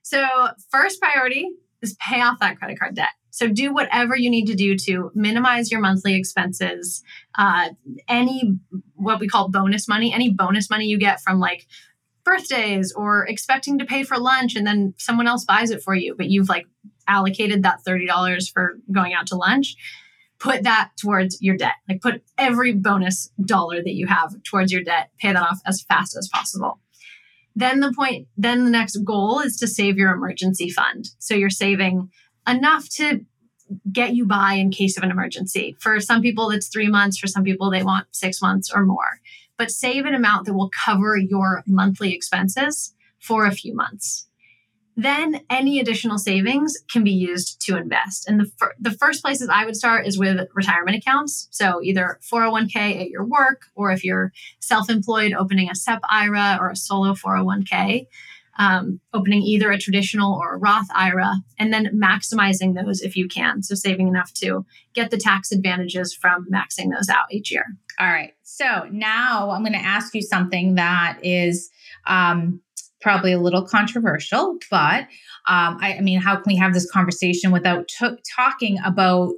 So, 0.04 0.26
first 0.72 1.00
priority 1.00 1.48
is 1.82 1.96
pay 2.00 2.22
off 2.22 2.40
that 2.40 2.58
credit 2.58 2.80
card 2.80 2.96
debt. 2.96 3.10
So, 3.30 3.48
do 3.48 3.74
whatever 3.74 4.16
you 4.16 4.30
need 4.30 4.46
to 4.48 4.56
do 4.56 4.76
to 4.78 5.12
minimize 5.14 5.72
your 5.72 5.82
monthly 5.82 6.16
expenses. 6.16 7.04
Uh, 7.38 7.70
any 8.08 8.58
what 8.96 9.20
we 9.20 9.28
call 9.28 9.50
bonus 9.50 9.88
money, 9.88 10.14
any 10.14 10.32
bonus 10.32 10.70
money 10.70 10.86
you 10.86 10.98
get 10.98 11.22
from 11.22 11.40
like 11.40 11.68
birthdays 12.24 12.92
or 12.92 13.26
expecting 13.28 13.78
to 13.78 13.86
pay 13.86 14.04
for 14.04 14.18
lunch 14.18 14.56
and 14.56 14.66
then 14.66 14.96
someone 14.98 15.28
else 15.28 15.46
buys 15.46 15.70
it 15.70 15.84
for 15.84 15.94
you, 15.94 16.16
but 16.16 16.28
you've 16.28 16.50
like 16.50 16.66
allocated 17.08 17.62
that 17.64 17.82
$30 17.88 18.52
for 18.52 18.80
going 18.92 19.14
out 19.14 19.28
to 19.28 19.36
lunch 19.36 19.76
put 20.40 20.64
that 20.64 20.92
towards 20.98 21.42
your 21.42 21.58
debt. 21.58 21.76
Like 21.88 22.02
put 22.02 22.24
every 22.38 22.74
bonus 22.74 23.32
dollar 23.44 23.78
that 23.78 23.94
you 23.94 24.08
have 24.08 24.36
towards 24.44 24.72
your 24.72 24.84
debt, 24.84 25.12
pay 25.20 25.34
that 25.34 25.42
off 25.42 25.60
as 25.66 25.82
fast 25.84 26.16
as 26.18 26.30
possible. 26.32 26.80
Then 27.56 27.80
the 27.80 27.94
point, 27.94 28.28
then 28.36 28.66
the 28.66 28.72
next 28.72 28.98
goal 29.06 29.40
is 29.40 29.58
to 29.58 29.68
save 29.68 29.98
your 29.98 30.14
emergency 30.14 30.70
fund. 30.70 31.10
So 31.20 31.36
you're 31.36 31.50
saving 31.50 32.10
enough 32.48 32.90
to 32.96 33.26
get 33.92 34.14
you 34.14 34.26
by 34.26 34.54
in 34.54 34.72
case 34.72 34.98
of 34.98 35.04
an 35.04 35.12
emergency. 35.12 35.76
For 35.80 36.00
some 36.00 36.22
people, 36.22 36.50
that's 36.50 36.68
three 36.68 36.90
months. 36.90 37.18
For 37.18 37.28
some 37.28 37.44
people, 37.44 37.72
they 37.72 37.82
want 37.82 38.08
six 38.12 38.42
months 38.42 38.70
or 38.74 38.86
more. 38.86 39.20
But 39.58 39.72
save 39.72 40.06
an 40.06 40.14
amount 40.14 40.46
that 40.46 40.54
will 40.54 40.70
cover 40.70 41.18
your 41.18 41.64
monthly 41.66 42.14
expenses 42.14 42.94
for 43.20 43.46
a 43.46 43.52
few 43.52 43.74
months 43.74 44.28
then 44.96 45.42
any 45.50 45.80
additional 45.80 46.18
savings 46.18 46.74
can 46.92 47.04
be 47.04 47.12
used 47.12 47.62
to 47.66 47.76
invest. 47.76 48.30
And 48.30 48.40
the, 48.40 48.46
fir- 48.58 48.76
the 48.80 48.92
first 48.92 49.22
places 49.22 49.50
I 49.50 49.66
would 49.66 49.76
start 49.76 50.08
is 50.08 50.18
with 50.18 50.48
retirement 50.54 50.98
accounts. 50.98 51.48
So 51.52 51.82
either 51.84 52.20
401k 52.32 53.02
at 53.02 53.10
your 53.10 53.26
work, 53.26 53.64
or 53.76 53.92
if 53.92 54.04
you're 54.04 54.32
self 54.60 54.90
employed, 54.90 55.34
opening 55.34 55.70
a 55.70 55.76
SEP 55.76 56.00
IRA 56.10 56.58
or 56.60 56.70
a 56.70 56.76
solo 56.76 57.14
401k, 57.14 58.08
um, 58.58 59.02
opening 59.14 59.42
either 59.42 59.70
a 59.70 59.78
traditional 59.78 60.34
or 60.34 60.56
a 60.56 60.58
Roth 60.58 60.88
IRA, 60.94 61.34
and 61.60 61.74
then 61.74 62.00
maximizing 62.02 62.74
those 62.74 63.02
if 63.02 63.18
you 63.18 63.28
can. 63.28 63.64
So 63.64 63.76
saving 63.76 64.08
enough 64.08 64.34
to 64.36 64.66
get 64.94 65.12
the 65.12 65.18
tax 65.18 65.52
advantages 65.52 66.14
from 66.14 66.48
maxing 66.50 66.90
those 66.96 67.10
out 67.10 67.26
each 67.32 67.52
year. 67.52 67.66
All 68.00 68.08
right. 68.08 68.34
So 68.44 68.88
now 68.92 69.50
I'm 69.52 69.62
going 69.62 69.74
to 69.74 69.80
ask 69.80 70.16
you 70.16 70.22
something 70.22 70.76
that 70.76 71.20
is. 71.22 71.70
Um, 72.08 72.62
probably 73.06 73.32
a 73.32 73.40
little 73.40 73.64
controversial, 73.64 74.58
but 74.72 75.02
um, 75.48 75.78
I, 75.80 75.98
I, 76.00 76.02
mean, 76.02 76.20
how 76.20 76.34
can 76.38 76.46
we 76.48 76.56
have 76.56 76.74
this 76.74 76.90
conversation 76.90 77.52
without 77.52 77.88
t- 77.88 78.18
talking 78.36 78.80
about 78.84 79.34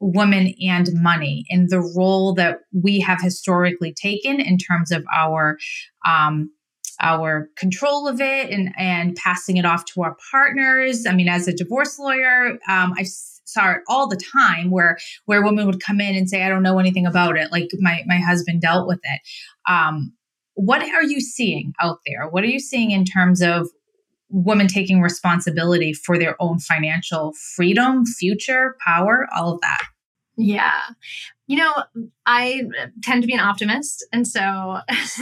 women 0.00 0.52
and 0.60 0.88
money 0.94 1.46
and 1.48 1.70
the 1.70 1.78
role 1.96 2.34
that 2.34 2.62
we 2.72 2.98
have 2.98 3.22
historically 3.22 3.94
taken 3.94 4.40
in 4.40 4.58
terms 4.58 4.90
of 4.90 5.04
our 5.16 5.58
um, 6.04 6.50
our 7.00 7.50
control 7.56 8.08
of 8.08 8.20
it 8.20 8.50
and 8.50 8.72
and 8.76 9.14
passing 9.14 9.58
it 9.58 9.64
off 9.64 9.84
to 9.84 10.02
our 10.02 10.16
partners. 10.32 11.06
I 11.06 11.14
mean, 11.14 11.28
as 11.28 11.46
a 11.46 11.54
divorce 11.54 12.00
lawyer, 12.00 12.58
um, 12.68 12.94
I 12.98 13.04
saw 13.04 13.74
it 13.74 13.82
all 13.86 14.08
the 14.08 14.16
time 14.16 14.72
where 14.72 14.98
where 15.26 15.44
women 15.44 15.66
would 15.66 15.80
come 15.80 16.00
in 16.00 16.16
and 16.16 16.28
say, 16.28 16.42
"I 16.42 16.48
don't 16.48 16.64
know 16.64 16.80
anything 16.80 17.06
about 17.06 17.36
it." 17.36 17.52
Like 17.52 17.68
my 17.78 18.02
my 18.06 18.18
husband 18.18 18.60
dealt 18.60 18.88
with 18.88 19.00
it. 19.04 19.20
Um, 19.70 20.14
what 20.54 20.82
are 20.82 21.02
you 21.02 21.20
seeing 21.20 21.74
out 21.80 21.98
there? 22.06 22.28
What 22.28 22.44
are 22.44 22.48
you 22.48 22.60
seeing 22.60 22.90
in 22.90 23.04
terms 23.04 23.42
of 23.42 23.68
women 24.30 24.66
taking 24.66 25.00
responsibility 25.00 25.92
for 25.92 26.18
their 26.18 26.40
own 26.40 26.58
financial 26.58 27.34
freedom, 27.54 28.06
future, 28.06 28.76
power, 28.84 29.28
all 29.36 29.54
of 29.54 29.60
that? 29.60 29.82
Yeah. 30.36 30.80
You 31.46 31.58
know, 31.58 31.72
I 32.26 32.62
tend 33.02 33.22
to 33.22 33.26
be 33.26 33.34
an 33.34 33.40
optimist. 33.40 34.04
And 34.12 34.26
so 34.26 34.40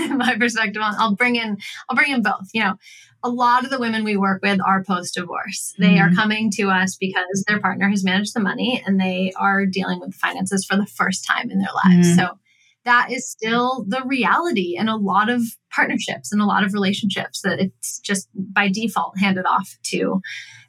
my 0.09 0.37
perspective 0.39 0.81
on 0.81 0.95
I'll 0.97 1.17
bring 1.17 1.37
in 1.37 1.59
I'll 1.89 1.97
bring 1.97 2.13
in 2.13 2.23
both. 2.23 2.49
You 2.55 2.63
know, 2.63 2.75
a 3.23 3.29
lot 3.29 3.65
of 3.65 3.71
the 3.71 3.79
women 3.79 4.05
we 4.05 4.17
work 4.17 4.41
with 4.43 4.61
are 4.65 4.85
post 4.85 5.15
divorce. 5.15 5.75
They 5.79 5.95
mm-hmm. 5.95 6.13
are 6.13 6.15
coming 6.15 6.51
to 6.53 6.71
us 6.71 6.97
because 6.97 7.45
their 7.47 7.61
partner 7.61 7.89
has 7.89 8.05
managed 8.05 8.35
the 8.35 8.41
money 8.41 8.83
and 8.87 9.01
they 9.01 9.33
are 9.37 9.67
dealing 9.67 10.01
with 10.01 10.15
finances 10.15 10.65
for 10.65 10.77
the 10.77 10.87
first 10.87 11.25
time 11.25 11.51
in 11.51 11.59
their 11.59 11.73
lives. 11.85 12.09
Mm-hmm. 12.09 12.19
So 12.19 12.39
that 12.85 13.11
is 13.11 13.31
still 13.31 13.85
the 13.87 14.03
reality 14.05 14.77
in 14.77 14.89
a 14.89 14.97
lot 14.97 15.29
of 15.29 15.43
partnerships 15.71 16.33
and 16.33 16.41
a 16.41 16.47
lot 16.47 16.65
of 16.65 16.73
relationships 16.73 17.43
that 17.43 17.61
it's 17.61 18.01
just 18.01 18.29
by 18.35 18.69
default 18.69 19.19
handed 19.19 19.47
off 19.47 19.77
to 19.85 20.21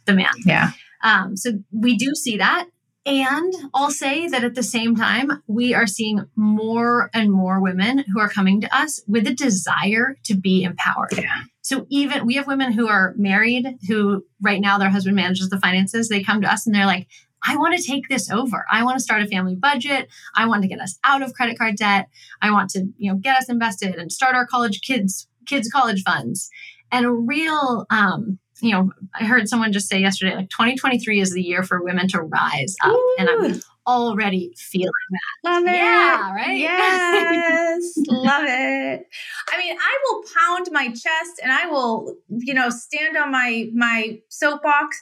the 0.05 0.13
man. 0.13 0.33
Yeah. 0.45 0.71
Um, 1.03 1.35
so 1.35 1.51
we 1.71 1.97
do 1.97 2.13
see 2.15 2.37
that. 2.37 2.67
And 3.05 3.53
I'll 3.73 3.91
say 3.91 4.29
that 4.29 4.45
at 4.45 4.55
the 4.55 4.63
same 4.63 4.95
time, 4.95 5.43
we 5.45 5.73
are 5.73 5.87
seeing 5.87 6.25
more 6.37 7.09
and 7.13 7.31
more 7.31 7.61
women 7.61 8.05
who 8.13 8.21
are 8.21 8.29
coming 8.29 8.61
to 8.61 8.75
us 8.75 9.01
with 9.07 9.27
a 9.27 9.33
desire 9.33 10.15
to 10.23 10.35
be 10.35 10.63
empowered. 10.63 11.17
Yeah. 11.17 11.41
So 11.61 11.85
even 11.89 12.25
we 12.25 12.35
have 12.35 12.47
women 12.47 12.71
who 12.71 12.87
are 12.87 13.13
married 13.17 13.65
who 13.87 14.25
right 14.41 14.61
now 14.61 14.77
their 14.77 14.89
husband 14.89 15.17
manages 15.17 15.49
the 15.49 15.59
finances. 15.59 16.07
They 16.07 16.23
come 16.23 16.41
to 16.41 16.51
us 16.51 16.65
and 16.65 16.73
they're 16.73 16.85
like, 16.85 17.07
I 17.45 17.57
want 17.57 17.77
to 17.77 17.83
take 17.83 18.07
this 18.09 18.29
over. 18.29 18.65
I 18.71 18.83
want 18.83 18.97
to 18.97 19.03
start 19.03 19.21
a 19.21 19.27
family 19.27 19.55
budget. 19.55 20.07
I 20.35 20.47
want 20.47 20.61
to 20.63 20.67
get 20.67 20.79
us 20.79 20.97
out 21.03 21.21
of 21.21 21.33
credit 21.33 21.57
card 21.57 21.75
debt. 21.75 22.09
I 22.41 22.51
want 22.51 22.69
to, 22.71 22.87
you 22.97 23.11
know, 23.11 23.17
get 23.17 23.37
us 23.37 23.49
invested 23.49 23.95
and 23.95 24.11
start 24.11 24.35
our 24.35 24.45
college 24.45 24.81
kids 24.81 25.27
kids 25.45 25.69
college 25.69 26.03
funds. 26.03 26.49
And 26.91 27.05
a 27.05 27.11
real 27.11 27.85
um, 27.89 28.39
you 28.61 28.71
know, 28.71 28.91
I 29.13 29.25
heard 29.25 29.49
someone 29.49 29.73
just 29.73 29.89
say 29.89 29.99
yesterday, 29.99 30.35
like 30.35 30.49
2023 30.49 31.19
is 31.19 31.33
the 31.33 31.41
year 31.41 31.63
for 31.63 31.83
women 31.83 32.07
to 32.09 32.21
rise 32.21 32.75
up. 32.83 32.93
Ooh. 32.93 33.15
And 33.19 33.29
I'm 33.29 33.61
already 33.85 34.53
feeling 34.55 34.89
that. 35.11 35.49
Love 35.49 35.63
it. 35.65 35.75
Yeah, 35.75 36.33
right? 36.33 36.57
Yes. 36.57 37.93
love 38.07 38.45
it. 38.47 39.05
I 39.51 39.57
mean, 39.57 39.75
I 39.77 39.97
will 40.05 40.23
pound 40.37 40.69
my 40.71 40.87
chest 40.89 41.41
and 41.43 41.51
I 41.51 41.65
will, 41.65 42.15
you 42.29 42.53
know, 42.53 42.69
stand 42.69 43.17
on 43.17 43.31
my 43.31 43.67
my 43.73 44.19
soapbox 44.29 45.01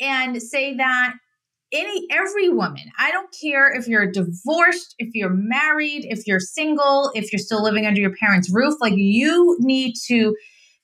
and 0.00 0.42
say 0.42 0.76
that 0.76 1.14
any 1.72 2.06
every 2.10 2.48
woman 2.48 2.90
i 2.98 3.10
don't 3.10 3.34
care 3.40 3.72
if 3.72 3.88
you're 3.88 4.10
divorced 4.10 4.94
if 4.98 5.14
you're 5.14 5.34
married 5.34 6.06
if 6.08 6.26
you're 6.26 6.40
single 6.40 7.10
if 7.14 7.32
you're 7.32 7.40
still 7.40 7.62
living 7.62 7.86
under 7.86 8.00
your 8.00 8.14
parents 8.14 8.50
roof 8.52 8.74
like 8.80 8.94
you 8.96 9.56
need 9.60 9.94
to 10.06 10.34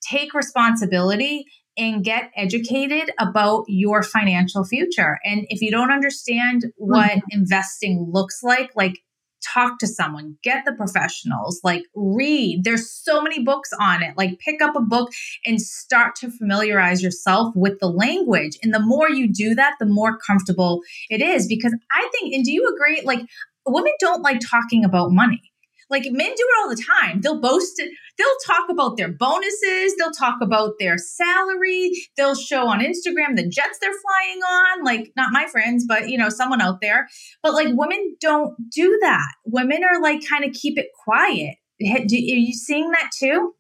take 0.03 0.35
responsibility 0.35 1.45
and 1.77 2.05
get 2.05 2.31
educated 2.37 3.11
about 3.19 3.65
your 3.67 4.03
financial 4.03 4.65
future. 4.65 5.19
And 5.25 5.47
if 5.49 5.63
you 5.63 5.71
don't 5.71 5.91
understand 5.91 6.67
what 6.77 7.11
mm-hmm. 7.11 7.21
investing 7.31 8.11
looks 8.13 8.43
like, 8.43 8.71
like 8.77 9.01
talk 9.43 9.79
to 9.79 9.87
someone, 9.87 10.37
get 10.43 10.65
the 10.65 10.73
professionals, 10.73 11.61
like 11.63 11.85
read. 11.95 12.65
There's 12.65 12.91
so 12.91 13.23
many 13.23 13.43
books 13.43 13.71
on 13.79 14.03
it. 14.03 14.17
Like 14.17 14.39
pick 14.39 14.63
up 14.63 14.77
a 14.77 14.81
book 14.81 15.11
and 15.45 15.61
start 15.61 16.17
to 16.17 16.31
familiarize 16.31 17.03
yourself 17.03 17.55
with 17.55 17.79
the 17.81 17.89
language. 17.89 18.59
And 18.63 18.73
the 18.73 18.81
more 18.81 19.11
you 19.11 19.33
do 19.33 19.55
that, 19.55 19.75
the 19.79 19.87
more 19.87 20.19
comfortable 20.19 20.83
it 21.09 21.21
is 21.21 21.47
because 21.47 21.75
I 21.91 22.09
think 22.13 22.35
and 22.35 22.45
do 22.45 22.53
you 22.53 22.73
agree 22.75 23.03
like 23.05 23.21
women 23.67 23.93
don't 24.01 24.23
like 24.23 24.41
talking 24.41 24.85
about 24.85 25.13
money. 25.13 25.52
Like 25.93 26.05
men 26.07 26.31
do 26.31 26.35
it 26.37 26.63
all 26.63 26.71
the 26.71 26.83
time. 27.01 27.21
They'll 27.21 27.41
boast 27.41 27.75
it. 27.79 27.93
They'll 28.17 28.27
talk 28.47 28.71
about 28.71 28.97
their 28.97 29.13
bonuses. 29.13 29.95
They'll 29.99 30.11
talk 30.11 30.37
about 30.41 30.73
their 30.81 30.97
salary. 30.97 31.93
They'll 32.17 32.35
show 32.35 32.67
on 32.67 32.81
Instagram 32.81 33.37
the 33.37 33.47
jets 33.49 33.79
they're 33.79 33.93
flying 33.93 34.41
on. 34.41 34.85
Like 34.85 35.13
not 35.17 35.33
my 35.33 35.47
friends, 35.47 35.85
but 35.87 36.09
you 36.09 36.17
know, 36.17 36.31
someone 36.31 36.63
out 36.63 36.81
there. 36.81 37.09
But 37.43 37.53
like 37.53 37.69
women 37.73 38.17
don't 38.21 38.55
do 38.71 38.99
that. 39.03 39.29
Women 39.45 39.83
are 39.85 40.01
like 40.01 40.27
kind 40.27 40.45
of 40.45 40.53
keep 40.53 40.79
it 40.79 40.87
quiet. 41.05 41.57
Are 41.83 42.05
you 42.09 42.55
seeing 42.55 42.91
that 42.93 43.11
too? 43.17 43.53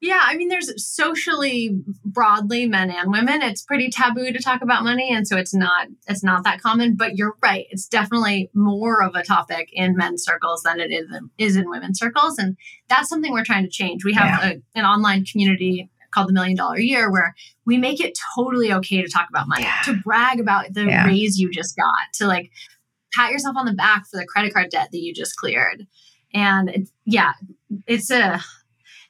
Yeah, 0.00 0.20
I 0.22 0.36
mean, 0.36 0.48
there's 0.48 0.72
socially 0.86 1.76
broadly 2.04 2.68
men 2.68 2.90
and 2.90 3.10
women. 3.10 3.42
It's 3.42 3.62
pretty 3.62 3.90
taboo 3.90 4.30
to 4.30 4.38
talk 4.38 4.62
about 4.62 4.84
money, 4.84 5.12
and 5.12 5.26
so 5.26 5.36
it's 5.36 5.52
not 5.52 5.88
it's 6.06 6.22
not 6.22 6.44
that 6.44 6.60
common. 6.60 6.94
But 6.94 7.16
you're 7.16 7.36
right; 7.42 7.66
it's 7.70 7.88
definitely 7.88 8.48
more 8.54 9.02
of 9.02 9.16
a 9.16 9.24
topic 9.24 9.70
in 9.72 9.96
men's 9.96 10.22
circles 10.22 10.62
than 10.62 10.78
it 10.78 10.92
is 10.92 11.08
in, 11.12 11.30
is 11.36 11.56
in 11.56 11.68
women's 11.68 11.98
circles, 11.98 12.38
and 12.38 12.56
that's 12.88 13.08
something 13.08 13.32
we're 13.32 13.44
trying 13.44 13.64
to 13.64 13.70
change. 13.70 14.04
We 14.04 14.12
have 14.14 14.40
yeah. 14.40 14.50
a, 14.50 14.78
an 14.78 14.84
online 14.84 15.24
community 15.24 15.90
called 16.12 16.28
the 16.28 16.32
Million 16.32 16.56
Dollar 16.56 16.78
Year 16.78 17.10
where 17.10 17.34
we 17.66 17.76
make 17.76 18.00
it 18.00 18.16
totally 18.36 18.72
okay 18.72 19.02
to 19.02 19.08
talk 19.08 19.28
about 19.28 19.48
money, 19.48 19.64
yeah. 19.64 19.82
to 19.84 19.94
brag 20.04 20.38
about 20.38 20.72
the 20.74 20.84
yeah. 20.84 21.06
raise 21.06 21.38
you 21.38 21.50
just 21.50 21.76
got, 21.76 21.92
to 22.14 22.28
like 22.28 22.52
pat 23.12 23.32
yourself 23.32 23.56
on 23.56 23.66
the 23.66 23.72
back 23.72 24.06
for 24.06 24.16
the 24.16 24.26
credit 24.26 24.54
card 24.54 24.70
debt 24.70 24.90
that 24.92 25.00
you 25.00 25.12
just 25.12 25.34
cleared, 25.34 25.88
and 26.32 26.68
it, 26.68 26.88
yeah, 27.04 27.32
it's 27.88 28.12
a 28.12 28.40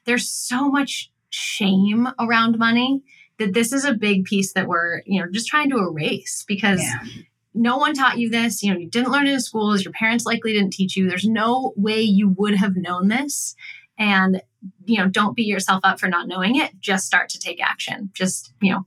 there's 0.05 0.29
so 0.29 0.69
much 0.69 1.11
shame 1.29 2.07
around 2.19 2.57
money 2.57 3.01
that 3.37 3.53
this 3.53 3.71
is 3.71 3.85
a 3.85 3.93
big 3.93 4.25
piece 4.25 4.53
that 4.53 4.67
we're, 4.67 5.01
you 5.05 5.19
know, 5.19 5.27
just 5.31 5.47
trying 5.47 5.69
to 5.69 5.77
erase 5.77 6.43
because 6.47 6.81
yeah. 6.81 6.99
no 7.53 7.77
one 7.77 7.93
taught 7.93 8.17
you 8.17 8.29
this. 8.29 8.61
You 8.61 8.73
know, 8.73 8.79
you 8.79 8.89
didn't 8.89 9.11
learn 9.11 9.27
it 9.27 9.33
in 9.33 9.39
schools. 9.39 9.83
Your 9.83 9.93
parents 9.93 10.25
likely 10.25 10.53
didn't 10.53 10.73
teach 10.73 10.97
you. 10.97 11.07
There's 11.07 11.27
no 11.27 11.73
way 11.75 12.01
you 12.01 12.29
would 12.37 12.55
have 12.55 12.75
known 12.75 13.07
this. 13.07 13.55
And, 13.97 14.41
you 14.85 14.97
know, 14.97 15.07
don't 15.07 15.35
beat 15.35 15.47
yourself 15.47 15.81
up 15.83 15.99
for 15.99 16.07
not 16.07 16.27
knowing 16.27 16.55
it. 16.55 16.79
Just 16.79 17.05
start 17.05 17.29
to 17.29 17.39
take 17.39 17.61
action. 17.61 18.09
Just, 18.13 18.53
you 18.61 18.71
know, 18.71 18.85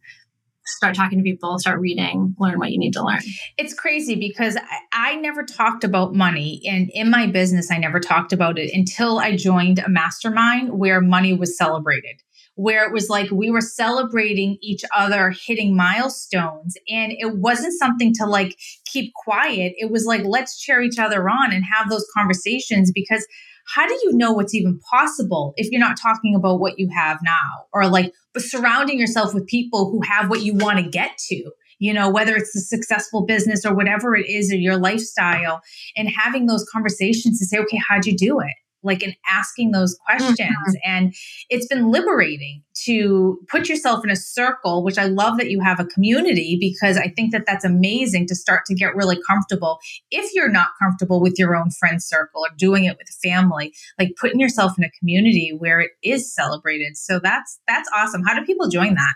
start 0.64 0.94
talking 0.94 1.18
to 1.18 1.24
people, 1.24 1.58
start 1.58 1.80
reading, 1.80 2.34
learn 2.38 2.58
what 2.58 2.70
you 2.70 2.78
need 2.78 2.92
to 2.92 3.04
learn. 3.04 3.20
It's 3.58 3.74
crazy 3.74 4.14
because 4.14 4.56
I, 4.56 5.12
I, 5.12 5.16
never 5.16 5.42
talked 5.42 5.84
about 5.84 6.14
money. 6.14 6.62
And 6.68 6.90
in 6.94 7.10
my 7.10 7.26
business, 7.26 7.70
I 7.70 7.78
never 7.78 8.00
talked 8.00 8.32
about 8.32 8.58
it 8.58 8.70
until 8.72 9.18
I 9.18 9.36
joined 9.36 9.78
a 9.80 9.88
mastermind 9.88 10.70
where 10.78 11.00
money 11.00 11.34
was 11.34 11.56
celebrated, 11.56 12.22
where 12.54 12.84
it 12.84 12.92
was 12.92 13.08
like 13.08 13.30
we 13.30 13.50
were 13.50 13.60
celebrating 13.60 14.58
each 14.62 14.82
other 14.96 15.32
hitting 15.46 15.76
milestones. 15.76 16.76
And 16.88 17.12
it 17.12 17.36
wasn't 17.36 17.78
something 17.78 18.12
to 18.14 18.26
like 18.26 18.56
keep 18.86 19.12
quiet. 19.14 19.74
It 19.76 19.90
was 19.90 20.04
like, 20.04 20.22
let's 20.24 20.58
cheer 20.58 20.80
each 20.80 20.98
other 20.98 21.28
on 21.28 21.52
and 21.52 21.64
have 21.64 21.88
those 21.88 22.06
conversations 22.16 22.92
because 22.92 23.26
how 23.66 23.86
do 23.86 23.94
you 23.94 24.12
know 24.12 24.32
what's 24.32 24.54
even 24.54 24.80
possible 24.90 25.54
if 25.56 25.70
you're 25.70 25.80
not 25.80 25.96
talking 26.00 26.34
about 26.34 26.60
what 26.60 26.78
you 26.78 26.88
have 26.94 27.18
now? 27.22 27.66
Or 27.72 27.88
like 27.88 28.12
surrounding 28.38 28.98
yourself 28.98 29.34
with 29.34 29.46
people 29.46 29.90
who 29.90 30.00
have 30.02 30.30
what 30.30 30.42
you 30.42 30.54
want 30.54 30.78
to 30.78 30.88
get 30.88 31.18
to 31.28 31.50
you 31.78 31.92
know 31.92 32.08
whether 32.08 32.36
it's 32.36 32.54
a 32.54 32.60
successful 32.60 33.26
business 33.26 33.66
or 33.66 33.74
whatever 33.74 34.14
it 34.14 34.28
is 34.28 34.52
or 34.52 34.56
your 34.56 34.76
lifestyle 34.76 35.60
and 35.96 36.08
having 36.08 36.46
those 36.46 36.64
conversations 36.72 37.38
to 37.38 37.44
say 37.44 37.58
okay 37.58 37.80
how'd 37.88 38.06
you 38.06 38.16
do 38.16 38.38
it 38.40 38.54
like 38.82 39.02
in 39.02 39.14
asking 39.28 39.72
those 39.72 39.98
questions. 40.06 40.38
Mm-hmm. 40.40 40.74
and 40.84 41.14
it's 41.48 41.66
been 41.66 41.90
liberating 41.90 42.62
to 42.84 43.38
put 43.48 43.68
yourself 43.68 44.04
in 44.04 44.10
a 44.10 44.16
circle 44.16 44.82
which 44.82 44.98
i 44.98 45.04
love 45.04 45.38
that 45.38 45.50
you 45.50 45.60
have 45.60 45.78
a 45.78 45.84
community 45.84 46.56
because 46.58 46.96
i 46.96 47.08
think 47.08 47.32
that 47.32 47.44
that's 47.46 47.64
amazing 47.64 48.26
to 48.26 48.34
start 48.34 48.64
to 48.66 48.74
get 48.74 48.94
really 48.94 49.18
comfortable. 49.28 49.78
If 50.10 50.32
you're 50.34 50.50
not 50.50 50.68
comfortable 50.80 51.20
with 51.20 51.38
your 51.38 51.56
own 51.56 51.70
friend 51.70 52.02
circle 52.02 52.42
or 52.42 52.48
doing 52.56 52.84
it 52.84 52.96
with 52.98 53.08
family 53.22 53.72
like 53.98 54.12
putting 54.20 54.40
yourself 54.40 54.72
in 54.78 54.84
a 54.84 54.90
community 54.98 55.54
where 55.56 55.80
it 55.80 55.92
is 56.02 56.34
celebrated. 56.34 56.96
So 56.96 57.18
that's 57.18 57.60
that's 57.68 57.88
awesome. 57.94 58.22
How 58.24 58.38
do 58.38 58.44
people 58.44 58.68
join 58.68 58.94
that 58.94 59.14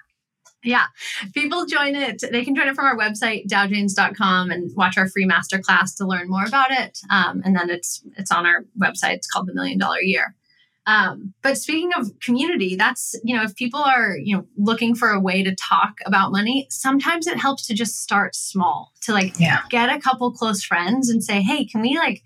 yeah. 0.63 0.87
People 1.35 1.67
join 1.67 1.95
it. 1.95 2.23
They 2.31 2.45
can 2.45 2.55
join 2.55 2.69
it 2.69 2.75
from 2.75 2.87
our 2.87 2.97
website, 2.97 3.47
dowjanes.com, 3.47 4.51
and 4.51 4.71
watch 4.77 4.99
our 4.99 5.09
free 5.09 5.27
masterclass 5.27 5.97
to 5.97 6.07
learn 6.07 6.29
more 6.29 6.45
about 6.45 6.71
it. 6.71 6.99
Um, 7.11 7.43
and 7.45 7.57
then 7.57 7.71
it's 7.71 8.03
it's 8.17 8.33
on 8.33 8.47
our 8.47 8.65
website. 8.81 9.15
It's 9.15 9.29
called 9.29 9.47
the 9.47 9.55
Million 9.55 9.79
Dollar 9.79 10.01
Year. 10.01 10.35
Um, 10.87 11.35
but 11.43 11.59
speaking 11.59 11.91
of 11.97 12.13
community, 12.21 12.77
that's, 12.77 13.19
you 13.25 13.37
know, 13.37 13.43
if 13.43 13.57
people 13.57 13.81
are, 13.81 14.17
you 14.17 14.37
know, 14.37 14.47
looking 14.57 14.95
for 14.95 15.11
a 15.11 15.19
way 15.19 15.43
to 15.43 15.55
talk 15.57 15.99
about 16.07 16.31
money, 16.31 16.69
sometimes 16.71 17.27
it 17.27 17.39
helps 17.39 17.67
to 17.67 17.75
just 17.75 18.01
start 18.01 18.37
small, 18.37 18.93
to 19.03 19.13
like 19.13 19.35
yeah. 19.39 19.63
get 19.69 19.89
a 19.89 20.01
couple 20.01 20.31
close 20.33 20.63
friends 20.63 21.11
and 21.11 21.25
say, 21.25 21.43
hey, 21.43 21.65
can 21.65 21.81
we 21.81 21.99
like 21.99 22.23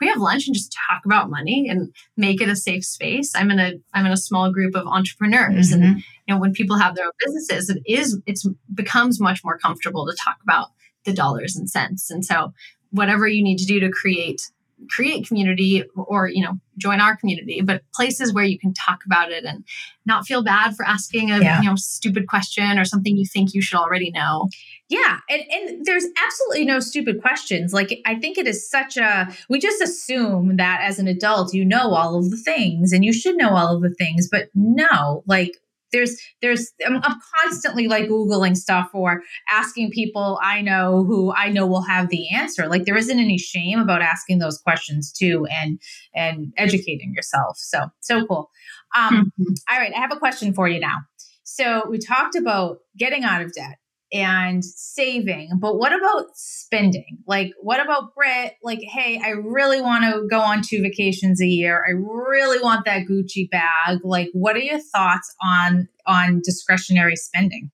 we 0.00 0.08
have 0.08 0.18
lunch 0.18 0.46
and 0.46 0.54
just 0.54 0.76
talk 0.90 1.04
about 1.04 1.30
money 1.30 1.66
and 1.68 1.94
make 2.16 2.40
it 2.40 2.48
a 2.48 2.56
safe 2.56 2.84
space 2.84 3.32
i'm 3.34 3.50
in 3.50 3.58
a 3.58 3.74
i'm 3.94 4.04
in 4.06 4.12
a 4.12 4.16
small 4.16 4.52
group 4.52 4.74
of 4.74 4.86
entrepreneurs 4.86 5.70
mm-hmm. 5.70 5.82
and 5.82 6.02
you 6.26 6.34
know 6.34 6.40
when 6.40 6.52
people 6.52 6.76
have 6.76 6.94
their 6.94 7.06
own 7.06 7.12
businesses 7.24 7.70
it 7.70 7.82
is 7.86 8.20
it's 8.26 8.46
becomes 8.72 9.20
much 9.20 9.42
more 9.44 9.58
comfortable 9.58 10.06
to 10.06 10.16
talk 10.22 10.36
about 10.42 10.68
the 11.04 11.12
dollars 11.12 11.56
and 11.56 11.70
cents. 11.70 12.10
And 12.10 12.24
so 12.24 12.52
whatever 12.90 13.26
you 13.28 13.42
need 13.42 13.58
to 13.58 13.66
do 13.66 13.80
to 13.80 13.90
create 13.90 14.50
create 14.90 15.26
community 15.26 15.84
or 15.94 16.28
you 16.28 16.44
know 16.44 16.58
join 16.76 17.00
our 17.00 17.16
community 17.16 17.62
but 17.62 17.82
places 17.94 18.34
where 18.34 18.44
you 18.44 18.58
can 18.58 18.74
talk 18.74 18.98
about 19.06 19.30
it 19.30 19.44
and 19.44 19.64
not 20.04 20.26
feel 20.26 20.42
bad 20.42 20.76
for 20.76 20.84
asking 20.84 21.30
a 21.30 21.38
yeah. 21.38 21.62
you 21.62 21.70
know 21.70 21.76
stupid 21.76 22.26
question 22.26 22.76
or 22.76 22.84
something 22.84 23.16
you 23.16 23.24
think 23.24 23.54
you 23.54 23.62
should 23.62 23.78
already 23.78 24.10
know. 24.10 24.48
Yeah. 24.88 25.20
And 25.30 25.42
and 25.50 25.86
there's 25.86 26.04
absolutely 26.22 26.66
no 26.66 26.80
stupid 26.80 27.22
questions. 27.22 27.72
Like 27.72 28.00
i 28.04 28.16
think 28.16 28.36
it 28.36 28.48
is 28.48 28.68
such 28.68 28.96
a 28.96 29.32
we 29.48 29.58
just 29.58 29.80
assume 29.80 30.56
that 30.56 30.80
as 30.82 30.98
an 30.98 31.06
adult 31.06 31.54
you 31.54 31.64
know 31.64 31.94
all 31.94 32.18
of 32.18 32.30
the 32.30 32.36
things 32.36 32.92
and 32.92 33.04
you 33.04 33.12
should 33.12 33.36
know 33.36 33.54
all 33.54 33.76
of 33.76 33.82
the 33.82 33.94
things 33.94 34.28
but 34.30 34.48
no 34.54 35.22
like 35.26 35.56
there's 35.94 36.20
there's 36.42 36.72
I'm, 36.84 36.96
I'm, 37.02 37.20
constantly 37.40 37.86
like 37.88 38.08
googling 38.08 38.56
stuff 38.56 38.90
or 38.92 39.22
asking 39.48 39.92
people 39.92 40.40
i 40.42 40.60
know 40.60 41.04
who 41.04 41.32
i 41.32 41.48
know 41.48 41.66
will 41.66 41.82
have 41.82 42.08
the 42.08 42.28
answer. 42.34 42.66
Like 42.66 42.84
there 42.84 42.96
isn't 42.96 43.18
any 43.18 43.38
shame 43.38 43.78
about 43.78 44.02
asking 44.02 44.38
those 44.40 44.58
questions 44.58 45.12
too 45.12 45.46
and 45.50 45.80
and 46.14 46.52
educating 46.56 47.12
yourself. 47.14 47.56
So 47.58 47.86
so 48.00 48.26
cool. 48.26 48.50
Um 48.96 49.32
mm-hmm. 49.40 49.52
all 49.70 49.78
right 49.78 49.92
i 49.94 50.00
have 50.00 50.12
a 50.12 50.18
question 50.18 50.52
for 50.52 50.68
you 50.68 50.80
now. 50.80 50.98
So 51.44 51.88
we 51.88 51.98
talked 51.98 52.34
about 52.34 52.78
getting 52.96 53.22
out 53.22 53.42
of 53.42 53.52
debt 53.52 53.78
and 54.14 54.64
saving. 54.64 55.50
But 55.58 55.76
what 55.76 55.92
about 55.92 56.26
spending? 56.34 57.18
Like, 57.26 57.50
what 57.60 57.80
about 57.80 58.14
Britt? 58.14 58.54
Like, 58.62 58.78
hey, 58.80 59.20
I 59.22 59.30
really 59.30 59.82
want 59.82 60.04
to 60.04 60.26
go 60.30 60.40
on 60.40 60.62
two 60.62 60.80
vacations 60.80 61.42
a 61.42 61.46
year. 61.46 61.84
I 61.86 61.90
really 61.90 62.62
want 62.62 62.84
that 62.86 63.06
Gucci 63.10 63.50
bag. 63.50 63.98
Like, 64.04 64.30
what 64.32 64.54
are 64.54 64.60
your 64.60 64.80
thoughts 64.80 65.34
on 65.42 65.88
on 66.06 66.40
discretionary 66.44 67.16
spending? 67.16 67.72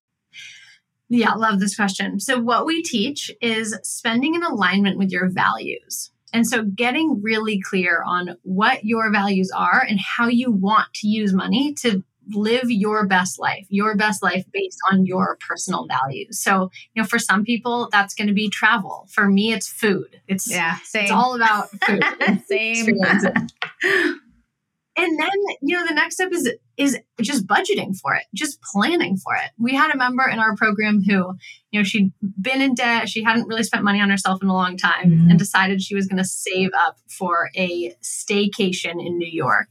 Yeah, 1.10 1.34
love 1.34 1.60
this 1.60 1.76
question. 1.76 2.20
So, 2.20 2.40
what 2.40 2.64
we 2.64 2.82
teach 2.82 3.30
is 3.42 3.78
spending 3.82 4.34
in 4.34 4.42
alignment 4.42 4.96
with 4.96 5.10
your 5.10 5.28
values. 5.28 6.10
And 6.32 6.46
so, 6.46 6.62
getting 6.62 7.20
really 7.22 7.60
clear 7.60 8.02
on 8.06 8.36
what 8.42 8.84
your 8.84 9.12
values 9.12 9.50
are 9.54 9.84
and 9.86 10.00
how 10.00 10.28
you 10.28 10.50
want 10.50 10.86
to 10.94 11.08
use 11.08 11.34
money 11.34 11.74
to 11.80 12.02
live 12.34 12.70
your 12.70 13.06
best 13.06 13.38
life, 13.38 13.66
your 13.68 13.96
best 13.96 14.22
life 14.22 14.44
based 14.52 14.78
on 14.90 15.06
your 15.06 15.38
personal 15.46 15.86
values. 15.86 16.42
So, 16.42 16.70
you 16.94 17.02
know, 17.02 17.06
for 17.06 17.18
some 17.18 17.44
people, 17.44 17.88
that's 17.90 18.14
going 18.14 18.28
to 18.28 18.34
be 18.34 18.48
travel. 18.48 19.08
For 19.10 19.28
me, 19.28 19.52
it's 19.52 19.68
food. 19.68 20.20
It's 20.28 20.50
yeah, 20.50 20.76
same. 20.84 21.04
It's 21.04 21.12
all 21.12 21.34
about 21.34 21.70
food. 21.70 22.02
same. 22.46 22.98
and 25.00 25.18
then 25.18 25.28
you 25.62 25.76
know 25.76 25.86
the 25.86 25.94
next 25.94 26.16
step 26.16 26.32
is 26.32 26.52
is 26.76 26.98
just 27.20 27.46
budgeting 27.46 27.96
for 27.96 28.14
it 28.14 28.24
just 28.34 28.60
planning 28.62 29.16
for 29.16 29.34
it 29.34 29.50
we 29.58 29.74
had 29.74 29.92
a 29.92 29.96
member 29.96 30.28
in 30.28 30.38
our 30.38 30.54
program 30.56 31.02
who 31.02 31.34
you 31.70 31.80
know 31.80 31.84
she'd 31.84 32.12
been 32.40 32.60
in 32.60 32.74
debt 32.74 33.08
she 33.08 33.22
hadn't 33.22 33.46
really 33.46 33.62
spent 33.62 33.84
money 33.84 34.00
on 34.00 34.10
herself 34.10 34.42
in 34.42 34.48
a 34.48 34.52
long 34.52 34.76
time 34.76 35.10
mm-hmm. 35.10 35.30
and 35.30 35.38
decided 35.38 35.80
she 35.80 35.94
was 35.94 36.06
going 36.06 36.18
to 36.18 36.24
save 36.24 36.70
up 36.76 36.96
for 37.08 37.50
a 37.54 37.94
staycation 38.02 39.04
in 39.04 39.16
new 39.16 39.30
york 39.30 39.68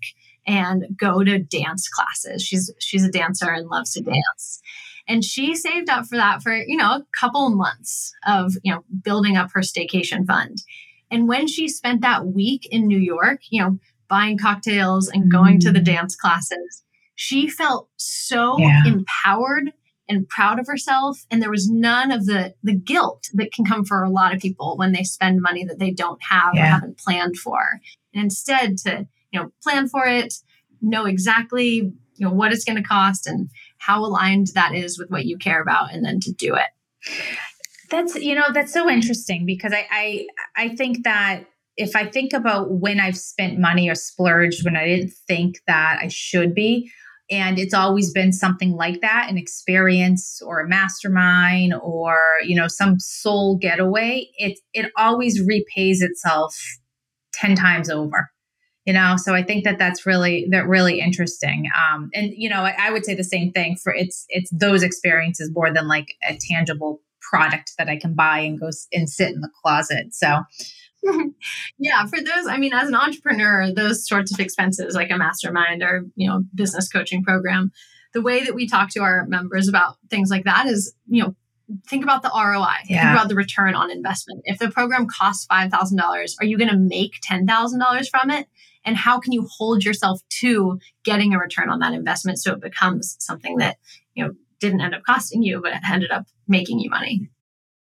and 0.50 0.86
go 0.98 1.24
to 1.24 1.40
dance 1.40 1.88
classes 1.88 2.42
she's 2.44 2.74
she's 2.80 3.04
a 3.04 3.12
dancer 3.12 3.50
and 3.50 3.68
loves 3.68 3.94
to 3.94 4.02
dance 4.02 4.62
and 5.08 5.24
she 5.24 5.56
saved 5.56 5.90
up 5.90 6.06
for 6.06 6.18
that 6.18 6.42
for 6.42 6.56
you 6.56 6.78
know 6.78 6.92
a 6.92 7.06
couple 7.20 7.50
months 7.50 8.12
of 8.28 8.54
you 8.64 8.74
know 8.74 8.84
building 9.04 9.38
up 9.38 9.52
her 9.54 9.62
staycation 9.62 10.26
fund 10.26 10.58
and 11.12 11.28
when 11.28 11.48
she 11.48 11.68
spent 11.68 12.02
that 12.02 12.26
week 12.26 12.68
in 12.72 12.88
new 12.88 13.00
york 13.00 13.42
you 13.50 13.62
know 13.62 13.80
buying 14.10 14.38
cocktails 14.38 15.08
and 15.08 15.32
going 15.32 15.60
to 15.60 15.72
the 15.72 15.80
mm. 15.80 15.86
dance 15.86 16.16
classes. 16.16 16.84
She 17.16 17.48
felt 17.48 17.90
so 17.96 18.58
yeah. 18.58 18.84
empowered 18.86 19.72
and 20.10 20.28
proud 20.28 20.60
of 20.60 20.66
herself 20.66 21.26
and 21.30 21.42
there 21.42 21.52
was 21.52 21.70
none 21.70 22.12
of 22.12 22.26
the 22.26 22.56
the 22.64 22.74
guilt 22.74 23.28
that 23.34 23.54
can 23.54 23.64
come 23.64 23.86
for 23.86 24.04
a 24.04 24.10
lot 24.10 24.34
of 24.34 24.42
people 24.42 24.76
when 24.76 24.92
they 24.92 25.04
spend 25.04 25.40
money 25.40 25.64
that 25.64 25.78
they 25.78 25.92
don't 25.92 26.22
have 26.24 26.56
yeah. 26.56 26.64
or 26.64 26.66
haven't 26.66 26.98
planned 26.98 27.38
for. 27.38 27.80
And 28.14 28.24
instead 28.24 28.80
to, 28.80 29.08
you 29.32 29.40
know, 29.40 29.52
plan 29.64 29.88
for 29.88 30.06
it, 30.06 30.34
know 30.82 31.06
exactly, 31.06 31.94
you 32.16 32.28
know, 32.28 32.32
what 32.32 32.52
it's 32.52 32.66
going 32.66 32.82
to 32.82 32.88
cost 32.88 33.28
and 33.28 33.50
how 33.78 34.04
aligned 34.04 34.48
that 34.56 34.76
is 34.76 35.00
with 35.00 35.10
what 35.10 35.26
you 35.26 35.38
care 35.38 35.62
about 35.62 35.94
and 35.94 36.06
then 36.06 36.20
to 36.22 36.32
do 36.32 36.56
it. 36.56 36.70
That's 37.90 38.16
you 38.16 38.36
know 38.36 38.46
that's 38.54 38.72
so 38.72 38.88
interesting 38.88 39.48
because 39.48 39.74
I 39.74 39.88
I 39.90 40.28
I 40.56 40.76
think 40.76 41.04
that 41.06 41.46
if 41.76 41.96
I 41.96 42.06
think 42.06 42.34
about 42.34 42.72
when 42.72 43.00
I've 43.00 43.18
spent 43.18 43.58
money 43.58 43.90
or 43.90 43.96
splurged 43.96 44.64
when 44.64 44.76
I 44.76 44.86
didn't 44.86 45.14
think 45.28 45.56
that 45.66 46.00
I 46.02 46.08
should 46.08 46.54
be, 46.54 46.92
and 47.32 47.60
it's 47.60 47.74
always 47.74 48.12
been 48.12 48.32
something 48.32 48.74
like 48.74 49.02
that 49.02 49.28
an 49.30 49.38
experience 49.38 50.42
or 50.46 50.60
a 50.60 50.68
mastermind 50.68 51.74
or 51.82 52.18
you 52.44 52.56
know 52.56 52.68
some 52.68 53.00
soul 53.00 53.58
getaway 53.58 54.28
it 54.38 54.60
it 54.74 54.92
always 54.98 55.42
repays 55.46 56.02
itself 56.02 56.56
10 57.34 57.56
times 57.56 57.90
over 57.90 58.30
you 58.90 58.94
know 58.94 59.16
so 59.18 59.36
i 59.36 59.44
think 59.44 59.64
that 59.64 59.78
that's 59.78 60.08
really 60.08 60.48
that 60.50 60.68
really 60.68 61.00
interesting 61.00 61.70
um 61.78 62.10
and 62.16 62.34
you 62.36 62.50
know 62.50 62.62
I, 62.64 62.76
I 62.80 62.92
would 62.92 63.06
say 63.06 63.14
the 63.14 63.24
same 63.24 63.52
thing 63.52 63.76
for 63.76 63.94
it's 63.94 64.26
it's 64.30 64.50
those 64.52 64.82
experiences 64.82 65.52
more 65.54 65.72
than 65.72 65.88
like 65.88 66.16
a 66.28 66.36
tangible 66.36 67.02
product 67.22 67.74
that 67.78 67.88
i 67.88 67.98
can 67.98 68.16
buy 68.16 68.40
and 68.40 68.60
go 68.60 68.72
and 68.92 69.08
sit 69.08 69.30
in 69.30 69.42
the 69.42 69.52
closet 69.62 70.08
so 70.14 70.40
yeah, 71.80 72.06
for 72.08 72.20
those, 72.20 72.46
I 72.50 72.58
mean, 72.58 72.74
as 72.74 72.90
an 72.90 72.96
entrepreneur, 72.96 73.72
those 73.72 74.06
sorts 74.06 74.34
of 74.34 74.40
expenses 74.42 74.96
like 74.96 75.10
a 75.10 75.18
mastermind 75.18 75.82
or, 75.82 76.04
you 76.18 76.28
know, 76.28 76.44
business 76.54 76.90
coaching 76.90 77.24
program, 77.24 77.72
the 78.14 78.22
way 78.22 78.44
that 78.44 78.54
we 78.54 78.68
talk 78.68 78.90
to 78.90 79.00
our 79.00 79.26
members 79.28 79.70
about 79.70 79.96
things 80.10 80.30
like 80.30 80.44
that 80.44 80.66
is, 80.66 80.94
you 81.08 81.24
know, 81.24 81.38
think 81.88 82.04
about 82.04 82.22
the 82.22 82.32
ROI, 82.36 82.84
yeah. 82.90 83.02
think 83.02 83.18
about 83.18 83.30
the 83.30 83.36
return 83.36 83.76
on 83.76 83.90
investment. 83.90 84.42
If 84.44 84.60
the 84.60 84.70
program 84.70 85.08
costs 85.08 85.48
$5,000, 85.50 86.34
are 86.42 86.46
you 86.46 86.58
going 86.58 86.70
to 86.70 86.78
make 86.78 87.14
$10,000 87.32 88.10
from 88.10 88.30
it? 88.32 88.48
And 88.86 88.96
how 88.96 89.20
can 89.20 89.32
you 89.32 89.48
hold 89.50 89.84
yourself 89.84 90.22
to 90.42 90.80
getting 91.04 91.34
a 91.34 91.40
return 91.40 91.70
on 91.70 91.80
that 91.80 91.94
investment 91.94 92.40
so 92.40 92.54
it 92.54 92.62
becomes 92.62 93.16
something 93.20 93.58
that, 93.58 93.78
you 94.14 94.26
know, 94.26 94.34
didn't 94.60 94.82
end 94.82 94.96
up 94.96 95.04
costing 95.04 95.44
you, 95.44 95.62
but 95.62 95.74
ended 95.90 96.12
up 96.12 96.26
making 96.48 96.80
you 96.80 96.90
money? 96.90 97.30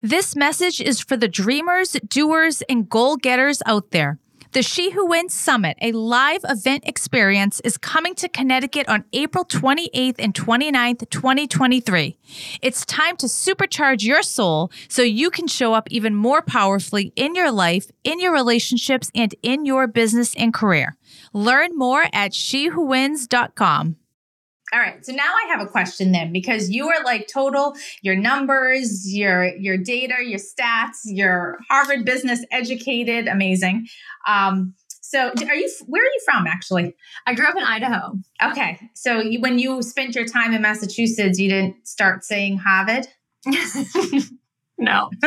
This 0.01 0.35
message 0.35 0.81
is 0.81 1.01
for 1.01 1.17
the 1.17 1.27
dreamers, 1.27 1.97
doers, 2.07 2.61
and 2.69 2.87
goal 2.87 3.17
getters 3.17 3.61
out 3.65 3.91
there. 3.91 4.19
The 4.55 4.63
She 4.63 4.91
Who 4.91 5.07
Wins 5.07 5.33
Summit, 5.33 5.77
a 5.81 5.91
live 5.91 6.39
event 6.45 6.85
experience, 6.87 7.59
is 7.65 7.77
coming 7.77 8.15
to 8.15 8.29
Connecticut 8.29 8.87
on 8.87 9.03
April 9.11 9.43
28th 9.43 10.15
and 10.17 10.33
29th, 10.33 11.09
2023. 11.09 12.17
It's 12.61 12.85
time 12.85 13.17
to 13.17 13.25
supercharge 13.25 14.03
your 14.03 14.21
soul 14.23 14.71
so 14.87 15.01
you 15.01 15.29
can 15.29 15.47
show 15.47 15.73
up 15.73 15.89
even 15.91 16.15
more 16.15 16.41
powerfully 16.41 17.11
in 17.17 17.35
your 17.35 17.51
life, 17.51 17.91
in 18.05 18.21
your 18.21 18.31
relationships, 18.31 19.11
and 19.13 19.35
in 19.43 19.65
your 19.65 19.87
business 19.87 20.33
and 20.37 20.53
career. 20.53 20.95
Learn 21.33 21.77
more 21.77 22.05
at 22.13 22.31
shewhowins.com. 22.31 23.97
All 24.75 24.81
right. 24.81 25.05
So 25.05 25.13
now 25.13 25.23
I 25.33 25.47
have 25.47 25.61
a 25.61 25.69
question 25.69 26.11
then 26.11 26.33
because 26.33 26.69
you 26.69 26.89
are 26.89 27.01
like 27.05 27.29
total 27.31 27.77
your 28.01 28.17
numbers, 28.17 29.09
your 29.09 29.55
your 29.55 29.77
data, 29.77 30.15
your 30.21 30.37
stats, 30.37 30.97
your 31.05 31.59
Harvard 31.69 32.03
business 32.03 32.43
educated, 32.51 33.29
amazing. 33.29 33.87
Um 34.27 34.73
so 34.99 35.29
are 35.29 35.55
you 35.55 35.71
where 35.85 36.01
are 36.01 36.05
you 36.05 36.21
from 36.25 36.45
actually? 36.45 36.93
I 37.25 37.35
grew 37.35 37.47
up 37.47 37.55
in 37.55 37.63
Idaho. 37.63 38.15
Okay. 38.43 38.77
So 38.95 39.21
you, 39.21 39.39
when 39.39 39.59
you 39.59 39.81
spent 39.81 40.13
your 40.13 40.25
time 40.25 40.53
in 40.53 40.61
Massachusetts, 40.61 41.39
you 41.39 41.49
didn't 41.49 41.87
start 41.87 42.25
saying 42.25 42.57
Harvard? 42.57 43.07
No. 44.77 45.09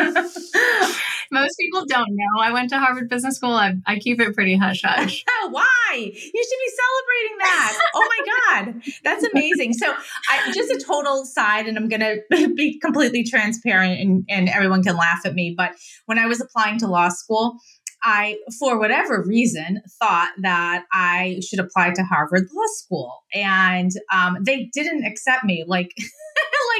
Most 1.30 1.56
people 1.58 1.84
don't 1.86 2.10
know. 2.10 2.42
I 2.42 2.52
went 2.52 2.70
to 2.70 2.78
Harvard 2.78 3.08
Business 3.08 3.36
School. 3.36 3.52
I, 3.52 3.74
I 3.86 3.98
keep 3.98 4.20
it 4.20 4.34
pretty 4.34 4.56
hush 4.56 4.82
hush. 4.84 5.24
Oh, 5.40 5.50
why? 5.50 5.94
You 5.94 6.02
should 6.10 6.22
be 6.22 6.72
celebrating 6.82 7.38
that. 7.38 7.78
Oh 7.94 8.08
my 8.08 8.72
God. 8.72 8.82
That's 9.04 9.24
amazing. 9.24 9.72
So, 9.72 9.86
I, 10.28 10.52
just 10.52 10.70
a 10.70 10.84
total 10.84 11.24
side, 11.24 11.68
and 11.68 11.78
I'm 11.78 11.88
going 11.88 12.00
to 12.32 12.54
be 12.54 12.78
completely 12.80 13.22
transparent 13.24 14.00
and, 14.00 14.24
and 14.28 14.48
everyone 14.48 14.82
can 14.82 14.96
laugh 14.96 15.20
at 15.24 15.34
me. 15.34 15.54
But 15.56 15.72
when 16.06 16.18
I 16.18 16.26
was 16.26 16.40
applying 16.40 16.78
to 16.80 16.88
law 16.88 17.08
school, 17.08 17.58
I, 18.02 18.38
for 18.58 18.78
whatever 18.78 19.22
reason, 19.22 19.82
thought 20.00 20.32
that 20.42 20.84
I 20.92 21.40
should 21.46 21.60
apply 21.60 21.92
to 21.94 22.02
Harvard 22.02 22.48
Law 22.52 22.66
School. 22.74 23.24
And 23.34 23.90
um, 24.12 24.38
they 24.42 24.70
didn't 24.72 25.04
accept 25.04 25.44
me. 25.44 25.64
Like, 25.66 25.94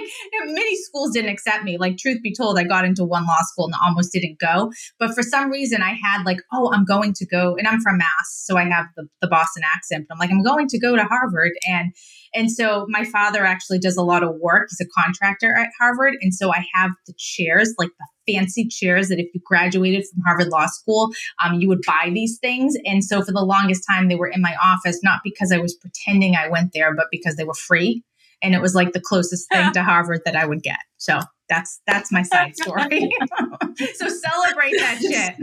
like 0.01 0.51
many 0.51 0.77
schools 0.77 1.13
didn't 1.13 1.31
accept 1.31 1.65
me. 1.65 1.79
Like, 1.79 1.97
truth 1.97 2.23
be 2.23 2.35
told, 2.35 2.59
I 2.59 2.65
got 2.65 2.85
into 2.85 3.05
one 3.05 3.27
law 3.27 3.43
school 3.43 3.67
and 3.67 3.75
almost 3.85 4.13
didn't 4.13 4.39
go. 4.39 4.71
But 4.99 5.15
for 5.15 5.23
some 5.23 5.51
reason, 5.51 5.83
I 5.83 5.95
had 6.03 6.25
like, 6.25 6.41
oh, 6.53 6.73
I'm 6.73 6.85
going 6.85 7.13
to 7.15 7.27
go, 7.27 7.57
and 7.57 7.67
I'm 7.67 7.81
from 7.81 7.99
Mass, 7.99 8.43
so 8.45 8.57
I 8.57 8.65
have 8.65 8.87
the, 8.97 9.09
the 9.21 9.29
Boston 9.29 9.63
accent. 9.65 10.07
But 10.09 10.15
I'm 10.15 10.19
like, 10.19 10.31
I'm 10.31 10.43
going 10.43 10.69
to 10.69 10.79
go 10.79 10.97
to 10.97 11.05
Harvard, 11.05 11.53
and 11.67 11.93
and 12.35 12.51
so 12.51 12.87
my 12.89 13.05
father 13.05 13.45
actually 13.45 13.79
does 13.79 13.97
a 13.97 14.03
lot 14.03 14.23
of 14.23 14.37
work. 14.41 14.69
He's 14.71 14.87
a 14.87 15.03
contractor 15.03 15.55
at 15.57 15.71
Harvard, 15.79 16.15
and 16.21 16.35
so 16.35 16.53
I 16.53 16.65
have 16.75 16.91
the 17.07 17.15
chairs, 17.17 17.75
like 17.79 17.91
the 17.99 18.07
fancy 18.33 18.67
chairs 18.69 19.09
that 19.09 19.19
if 19.19 19.29
you 19.33 19.41
graduated 19.45 20.05
from 20.07 20.23
Harvard 20.23 20.49
Law 20.49 20.67
School, 20.67 21.11
um, 21.43 21.61
you 21.61 21.69
would 21.69 21.81
buy 21.87 22.11
these 22.13 22.39
things. 22.39 22.75
And 22.85 23.03
so 23.03 23.23
for 23.23 23.33
the 23.33 23.45
longest 23.45 23.85
time, 23.89 24.09
they 24.09 24.17
were 24.17 24.29
in 24.29 24.43
my 24.43 24.55
office, 24.63 25.01
not 25.03 25.21
because 25.25 25.51
I 25.51 25.59
was 25.59 25.75
pretending 25.75 26.37
I 26.37 26.49
went 26.49 26.73
there, 26.75 26.95
but 26.95 27.07
because 27.11 27.37
they 27.37 27.45
were 27.45 27.55
free 27.55 28.05
and 28.43 28.55
it 28.55 28.61
was 28.61 28.75
like 28.75 28.93
the 28.93 29.01
closest 29.01 29.49
thing 29.49 29.73
to 29.75 29.83
Harvard 29.83 30.23
that 30.25 30.37
I 30.37 30.47
would 30.47 30.63
get. 30.63 30.79
So 30.97 31.21
that's 31.49 31.81
that's 31.87 32.13
my 32.13 32.23
side 32.23 32.57
story. 32.57 33.11
so 33.95 34.09
celebrate 34.09 34.79
that 34.79 34.99
shit. 35.01 35.35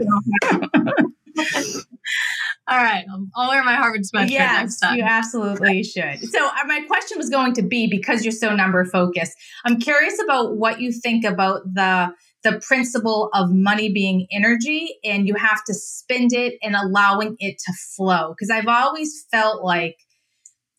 All 2.68 2.78
right, 2.78 3.04
I'll 3.36 3.48
wear 3.48 3.62
my 3.62 3.74
Harvard 3.74 4.02
sweatshirt 4.02 4.30
yes, 4.30 4.60
next 4.60 4.80
time. 4.80 4.96
You 4.96 5.04
absolutely 5.04 5.84
should. 5.84 6.20
So, 6.30 6.46
uh, 6.46 6.66
my 6.66 6.80
question 6.86 7.18
was 7.18 7.30
going 7.30 7.52
to 7.54 7.62
be 7.62 7.88
because 7.88 8.24
you're 8.24 8.32
so 8.32 8.54
number 8.54 8.84
focused. 8.84 9.34
I'm 9.64 9.78
curious 9.78 10.20
about 10.22 10.56
what 10.56 10.80
you 10.80 10.92
think 10.92 11.24
about 11.24 11.62
the 11.74 12.12
the 12.42 12.60
principle 12.66 13.28
of 13.34 13.52
money 13.52 13.92
being 13.92 14.26
energy, 14.32 14.98
and 15.04 15.26
you 15.28 15.34
have 15.34 15.62
to 15.64 15.74
spend 15.74 16.32
it 16.32 16.54
and 16.62 16.74
allowing 16.74 17.36
it 17.38 17.56
to 17.66 17.72
flow. 17.96 18.30
Because 18.30 18.50
I've 18.50 18.68
always 18.68 19.26
felt 19.30 19.62
like 19.62 19.96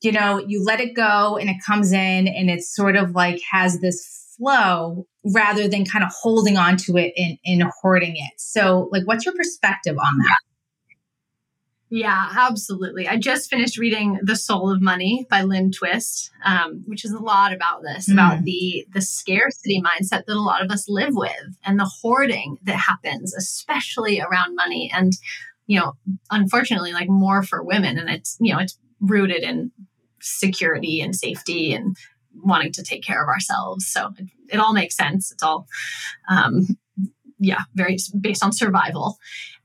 you 0.01 0.12
know, 0.12 0.38
you 0.45 0.63
let 0.63 0.79
it 0.79 0.95
go 0.95 1.38
and 1.38 1.49
it 1.49 1.57
comes 1.65 1.91
in 1.91 2.27
and 2.27 2.49
it's 2.49 2.73
sort 2.75 2.95
of 2.95 3.12
like 3.12 3.41
has 3.51 3.79
this 3.79 4.36
flow 4.38 5.05
rather 5.33 5.67
than 5.67 5.86
kind 5.86 6.03
of 6.03 6.12
holding 6.21 6.57
on 6.57 6.77
to 6.77 6.97
it 6.97 7.13
and, 7.17 7.38
and 7.45 7.71
hoarding 7.81 8.15
it. 8.15 8.33
So, 8.38 8.89
like, 8.91 9.03
what's 9.05 9.25
your 9.25 9.36
perspective 9.36 9.97
on 9.97 10.17
that? 10.19 10.38
Yeah, 11.89 12.31
absolutely. 12.38 13.07
I 13.07 13.15
just 13.15 13.49
finished 13.49 13.77
reading 13.77 14.19
The 14.21 14.36
Soul 14.36 14.69
of 14.69 14.81
Money 14.81 15.25
by 15.29 15.43
Lynn 15.43 15.71
Twist, 15.71 16.31
um, 16.43 16.83
which 16.86 17.05
is 17.05 17.12
a 17.12 17.19
lot 17.19 17.53
about 17.53 17.81
this, 17.81 18.10
mm. 18.10 18.13
about 18.13 18.43
the 18.43 18.86
the 18.91 19.01
scarcity 19.01 19.81
mindset 19.81 20.25
that 20.25 20.36
a 20.36 20.41
lot 20.41 20.63
of 20.63 20.69
us 20.69 20.89
live 20.89 21.15
with 21.15 21.31
and 21.65 21.79
the 21.79 21.89
hoarding 22.01 22.57
that 22.63 22.75
happens, 22.75 23.33
especially 23.33 24.19
around 24.19 24.55
money. 24.55 24.91
And, 24.93 25.13
you 25.65 25.79
know, 25.79 25.93
unfortunately, 26.29 26.91
like 26.91 27.07
more 27.07 27.41
for 27.41 27.63
women. 27.63 27.97
And 27.97 28.10
it's, 28.10 28.36
you 28.41 28.53
know, 28.53 28.60
it's 28.60 28.77
rooted 28.99 29.43
in 29.43 29.71
security 30.27 31.01
and 31.01 31.15
safety 31.15 31.73
and 31.73 31.95
wanting 32.43 32.71
to 32.73 32.83
take 32.83 33.03
care 33.03 33.23
of 33.23 33.29
ourselves. 33.29 33.87
So 33.87 34.11
it, 34.17 34.27
it 34.53 34.59
all 34.59 34.73
makes 34.73 34.95
sense. 34.95 35.31
It's 35.31 35.43
all, 35.43 35.67
um, 36.29 36.77
yeah, 37.39 37.61
very 37.75 37.97
based 38.19 38.43
on 38.43 38.51
survival. 38.51 39.17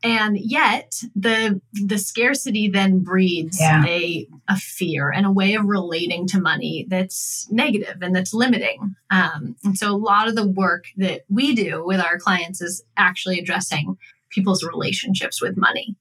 And 0.03 0.37
yet 0.39 0.95
the 1.15 1.61
the 1.73 1.97
scarcity 1.97 2.69
then 2.69 3.01
breeds 3.01 3.59
yeah. 3.61 3.85
a, 3.87 4.27
a 4.49 4.57
fear 4.57 5.11
and 5.11 5.25
a 5.25 5.31
way 5.31 5.55
of 5.55 5.65
relating 5.65 6.27
to 6.29 6.41
money 6.41 6.87
that's 6.89 7.47
negative 7.51 8.03
and 8.03 8.15
that's 8.15 8.35
limiting. 8.35 8.97
Um, 9.11 9.57
and 9.65 9.79
so 9.79 9.91
a 9.91 9.97
lot 9.97 10.29
of 10.29 10.35
the 10.35 10.47
work 10.47 10.85
that 10.97 11.23
we 11.31 11.55
do 11.55 11.85
with 11.85 12.01
our 12.01 12.19
clients 12.19 12.61
is 12.61 12.83
actually 12.97 13.39
addressing 13.39 13.97
people's 14.31 14.65
relationships 14.65 15.41
with 15.41 15.57
money 15.57 15.95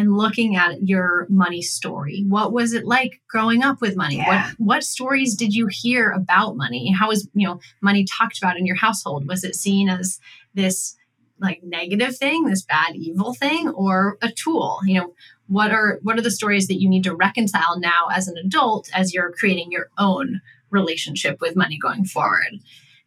and 0.00 0.16
looking 0.16 0.56
at 0.56 0.88
your 0.88 1.26
money 1.28 1.60
story. 1.60 2.24
What 2.26 2.52
was 2.52 2.72
it 2.72 2.86
like 2.86 3.20
growing 3.28 3.62
up 3.62 3.80
with 3.80 3.96
money? 3.96 4.16
Yeah. 4.16 4.46
What 4.46 4.54
what 4.58 4.84
stories 4.84 5.34
did 5.34 5.54
you 5.54 5.68
hear 5.70 6.10
about 6.10 6.56
money? 6.56 6.90
How 6.90 7.08
was, 7.08 7.28
you 7.34 7.46
know, 7.46 7.60
money 7.82 8.04
talked 8.04 8.38
about 8.38 8.56
in 8.56 8.66
your 8.66 8.76
household? 8.76 9.28
Was 9.28 9.44
it 9.44 9.54
seen 9.54 9.88
as 9.88 10.18
this 10.54 10.96
like 11.38 11.60
negative 11.62 12.16
thing, 12.16 12.46
this 12.46 12.62
bad 12.62 12.96
evil 12.96 13.34
thing 13.34 13.68
or 13.68 14.16
a 14.22 14.32
tool? 14.32 14.78
You 14.84 15.00
know, 15.00 15.14
what 15.46 15.70
are 15.70 16.00
what 16.02 16.18
are 16.18 16.22
the 16.22 16.30
stories 16.30 16.66
that 16.68 16.80
you 16.80 16.88
need 16.88 17.04
to 17.04 17.14
reconcile 17.14 17.78
now 17.78 18.08
as 18.10 18.26
an 18.26 18.38
adult 18.38 18.88
as 18.94 19.12
you're 19.12 19.32
creating 19.32 19.70
your 19.70 19.90
own 19.98 20.40
relationship 20.70 21.40
with 21.42 21.56
money 21.56 21.78
going 21.78 22.04
forward? 22.04 22.58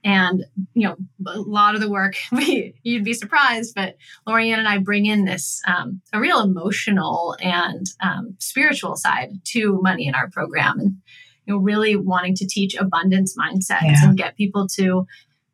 And, 0.03 0.45
you 0.73 0.87
know, 0.87 0.95
a 1.27 1.39
lot 1.39 1.75
of 1.75 1.81
the 1.81 1.89
work, 1.89 2.15
we, 2.31 2.75
you'd 2.83 3.05
be 3.05 3.13
surprised, 3.13 3.73
but 3.75 3.95
Lorianne 4.27 4.57
and 4.57 4.67
I 4.67 4.77
bring 4.79 5.05
in 5.05 5.25
this, 5.25 5.61
um, 5.65 6.01
a 6.11 6.19
real 6.19 6.41
emotional 6.41 7.37
and 7.41 7.85
um, 8.01 8.35
spiritual 8.39 8.95
side 8.95 9.39
to 9.45 9.79
money 9.81 10.07
in 10.07 10.15
our 10.15 10.29
program. 10.29 10.79
And, 10.79 10.97
you 11.45 11.53
know, 11.53 11.59
really 11.59 11.95
wanting 11.95 12.35
to 12.35 12.47
teach 12.47 12.75
abundance 12.75 13.35
mindsets 13.37 13.81
yeah. 13.83 14.03
and 14.03 14.17
get 14.17 14.37
people 14.37 14.67
to 14.75 15.05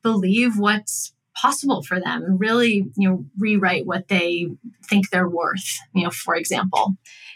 believe 0.03 0.57
what's 0.57 1.13
possible 1.39 1.82
for 1.84 1.99
them 1.99 2.23
and 2.23 2.39
really, 2.39 2.86
you 2.97 3.10
know, 3.10 3.25
rewrite 3.38 3.86
what 3.86 4.08
they 4.08 4.47
think 4.89 5.10
they're 5.10 5.30
worth, 5.30 5.78
you 5.93 6.04
know, 6.04 6.10
for 6.10 6.36
example. 6.36 6.95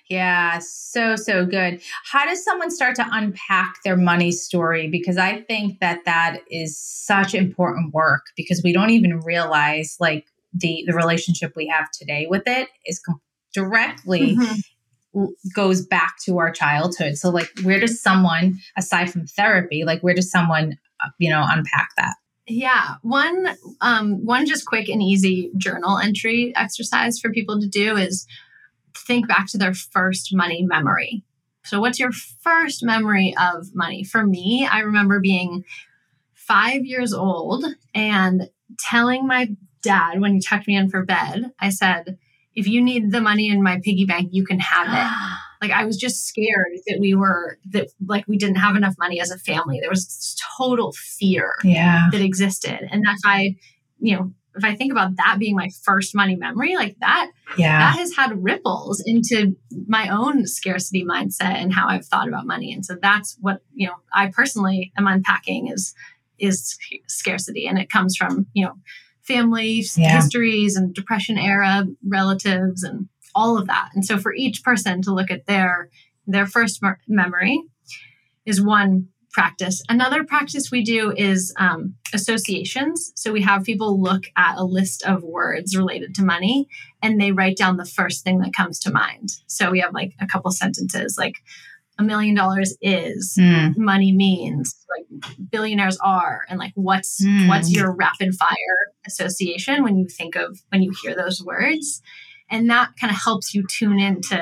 Yeah, 0.10 0.60
so, 0.60 1.16
so 1.16 1.46
good. 1.46 1.82
How 2.12 2.26
does 2.26 2.44
someone 2.44 2.70
start 2.72 2.96
to 2.98 3.08
unpack 3.10 3.76
their 3.84 3.96
money 3.96 4.32
story? 4.32 4.90
Because 4.90 5.18
I 5.18 5.42
think 5.42 5.80
that 5.80 6.06
that 6.06 6.40
is 6.50 6.78
such 6.78 7.34
important 7.34 7.94
work 7.94 8.24
because 8.36 8.62
we 8.64 8.74
don't 8.74 8.90
even 8.90 9.20
realize 9.22 9.96
like 10.00 10.26
the, 10.54 10.84
the 10.86 10.94
relationship 10.94 11.54
we 11.56 11.68
have 11.68 11.90
today 11.92 12.28
with 12.30 12.44
it 12.46 12.68
is 12.86 13.00
com- 13.00 13.22
directly 13.54 14.36
mm-hmm. 14.36 15.26
goes 15.56 15.86
back 15.86 16.16
to 16.26 16.38
our 16.38 16.52
childhood. 16.52 17.18
So 17.18 17.30
like, 17.30 17.50
where 17.64 17.80
does 17.80 18.02
someone, 18.02 18.60
aside 18.78 19.12
from 19.12 19.26
therapy, 19.26 19.84
like 19.86 20.02
where 20.02 20.14
does 20.14 20.30
someone, 20.30 20.78
uh, 21.04 21.10
you 21.18 21.30
know, 21.30 21.44
unpack 21.48 21.90
that? 21.98 22.16
Yeah, 22.48 22.96
one 23.02 23.56
um, 23.80 24.26
one 24.26 24.46
just 24.46 24.66
quick 24.66 24.90
and 24.90 25.02
easy 25.02 25.52
journal 25.58 25.98
entry 25.98 26.54
exercise 26.56 27.20
for 27.20 27.32
people 27.32 27.60
to 27.62 27.68
do 27.68 27.96
is 27.96 28.28
think 28.96 29.28
back 29.28 29.48
to 29.48 29.58
their 29.58 29.74
first 29.74 30.34
money 30.34 30.64
memory. 30.64 31.24
So, 31.64 31.80
what's 31.80 32.00
your 32.00 32.12
first 32.12 32.84
memory 32.84 33.34
of 33.40 33.74
money? 33.74 34.04
For 34.04 34.26
me, 34.26 34.68
I 34.70 34.80
remember 34.80 35.22
being 35.22 35.64
five 36.34 36.86
years 36.86 37.14
old 37.14 37.66
and 37.96 38.50
telling 38.80 39.26
my 39.26 39.56
dad 39.82 40.20
when 40.20 40.34
he 40.34 40.42
tucked 40.42 40.68
me 40.68 40.76
in 40.76 40.90
for 40.90 41.06
bed, 41.06 41.54
I 41.60 41.70
said, 41.70 42.18
if 42.56 42.68
you 42.68 42.82
need 42.82 43.12
the 43.12 43.22
money 43.22 43.50
in 43.50 43.64
my 43.64 43.80
piggy 43.82 44.06
bank, 44.06 44.30
you 44.34 44.46
can 44.46 44.60
have 44.60 44.88
it. 44.88 45.14
like 45.64 45.72
I 45.72 45.86
was 45.86 45.96
just 45.96 46.28
scared 46.28 46.74
that 46.88 46.98
we 47.00 47.16
were 47.16 47.58
that 47.70 47.88
like 48.06 48.28
we 48.28 48.38
didn't 48.38 48.58
have 48.58 48.76
enough 48.76 48.96
money 49.00 49.22
as 49.22 49.32
a 49.32 49.38
family. 49.38 49.80
There 49.80 49.90
was 49.90 50.06
this 50.06 50.38
total 50.58 50.92
fear 50.92 51.54
yeah. 51.64 52.10
that 52.12 52.22
existed. 52.22 52.86
And 52.92 53.06
if 53.08 53.20
I, 53.26 53.56
you 54.00 54.18
know, 54.18 54.34
if 54.56 54.66
I 54.66 54.76
think 54.76 54.92
about 54.92 55.16
that 55.16 55.38
being 55.40 55.56
my 55.56 55.70
first 55.84 56.14
money 56.14 56.36
memory, 56.36 56.76
like 56.76 56.98
that, 57.00 57.32
yeah. 57.58 57.80
that 57.80 57.98
has 57.98 58.14
had 58.14 58.44
ripples 58.44 59.02
into 59.06 59.56
my 59.88 60.10
own 60.10 60.46
scarcity 60.46 61.06
mindset 61.06 61.56
and 61.56 61.74
how 61.74 61.88
I've 61.88 62.06
thought 62.06 62.28
about 62.28 62.46
money. 62.46 62.74
And 62.74 62.86
so 62.86 62.98
that's 63.02 63.38
what, 63.40 63.62
you 63.74 63.88
know, 63.88 63.96
I 64.14 64.28
personally 64.28 64.92
am 64.98 65.08
unpacking 65.08 65.70
is 65.70 65.96
is 66.40 66.78
scarcity. 67.08 67.68
And 67.68 67.80
it 67.80 67.90
comes 67.90 68.18
from, 68.18 68.48
you 68.54 68.66
know, 68.66 68.74
family 69.22 69.86
yeah. 69.96 70.16
histories 70.18 70.76
and 70.76 70.94
depression 70.94 71.38
era 71.38 71.86
relatives 72.06 72.84
and 72.84 73.08
all 73.36 73.58
of 73.58 73.68
that. 73.68 73.90
And 73.94 74.06
so 74.06 74.18
for 74.18 74.34
each 74.34 74.64
person 74.64 75.02
to 75.04 75.14
look 75.14 75.32
at 75.32 75.46
their 75.46 75.90
their 76.26 76.46
first 76.46 76.82
memory 77.08 77.62
is 78.46 78.64
one 78.64 79.10
practice. 79.34 79.82
Another 79.90 80.24
practice 80.24 80.70
we 80.72 80.84
do 80.84 81.12
is 81.12 81.54
um, 81.58 81.96
associations. 82.14 83.12
So 83.16 83.34
we 83.34 83.42
have 83.42 83.64
people 83.64 84.02
look 84.02 84.26
at 84.38 84.58
a 84.58 84.64
list 84.64 85.04
of 85.04 85.24
words 85.24 85.76
related 85.76 86.14
to 86.16 86.24
money 86.24 86.68
and 87.02 87.20
they 87.20 87.32
write 87.32 87.58
down 87.58 87.78
the 87.78 87.86
first 87.86 88.24
thing 88.24 88.40
that 88.40 88.54
comes 88.56 88.80
to 88.82 88.92
mind. 88.92 89.30
So 89.48 89.72
we 89.72 89.80
have 89.80 89.94
like 89.94 90.14
a 90.22 90.28
couple 90.28 90.52
sentences 90.52 91.16
like 91.18 91.38
a 92.00 92.04
million 92.04 92.36
dollars 92.36 92.76
is 92.82 93.36
mm. 93.40 93.76
money 93.78 94.12
means 94.12 94.76
like 94.90 95.06
billionaires 95.52 95.98
are 96.04 96.42
and 96.50 96.58
like 96.58 96.72
what's 96.76 97.24
mm. 97.24 97.48
what's 97.48 97.72
your 97.72 97.96
rapid 97.96 98.34
fire 98.34 98.78
association 99.06 99.84
when 99.84 99.96
you 99.98 100.08
think 100.08 100.36
of 100.36 100.60
when 100.70 100.82
you 100.82 100.92
hear 101.04 101.16
those 101.16 101.44
words 101.44 102.02
and 102.54 102.70
that 102.70 102.92
kind 103.02 103.10
of 103.10 103.18
helps 103.20 103.54
you 103.56 103.66
tune 103.68 104.00
into 104.00 104.40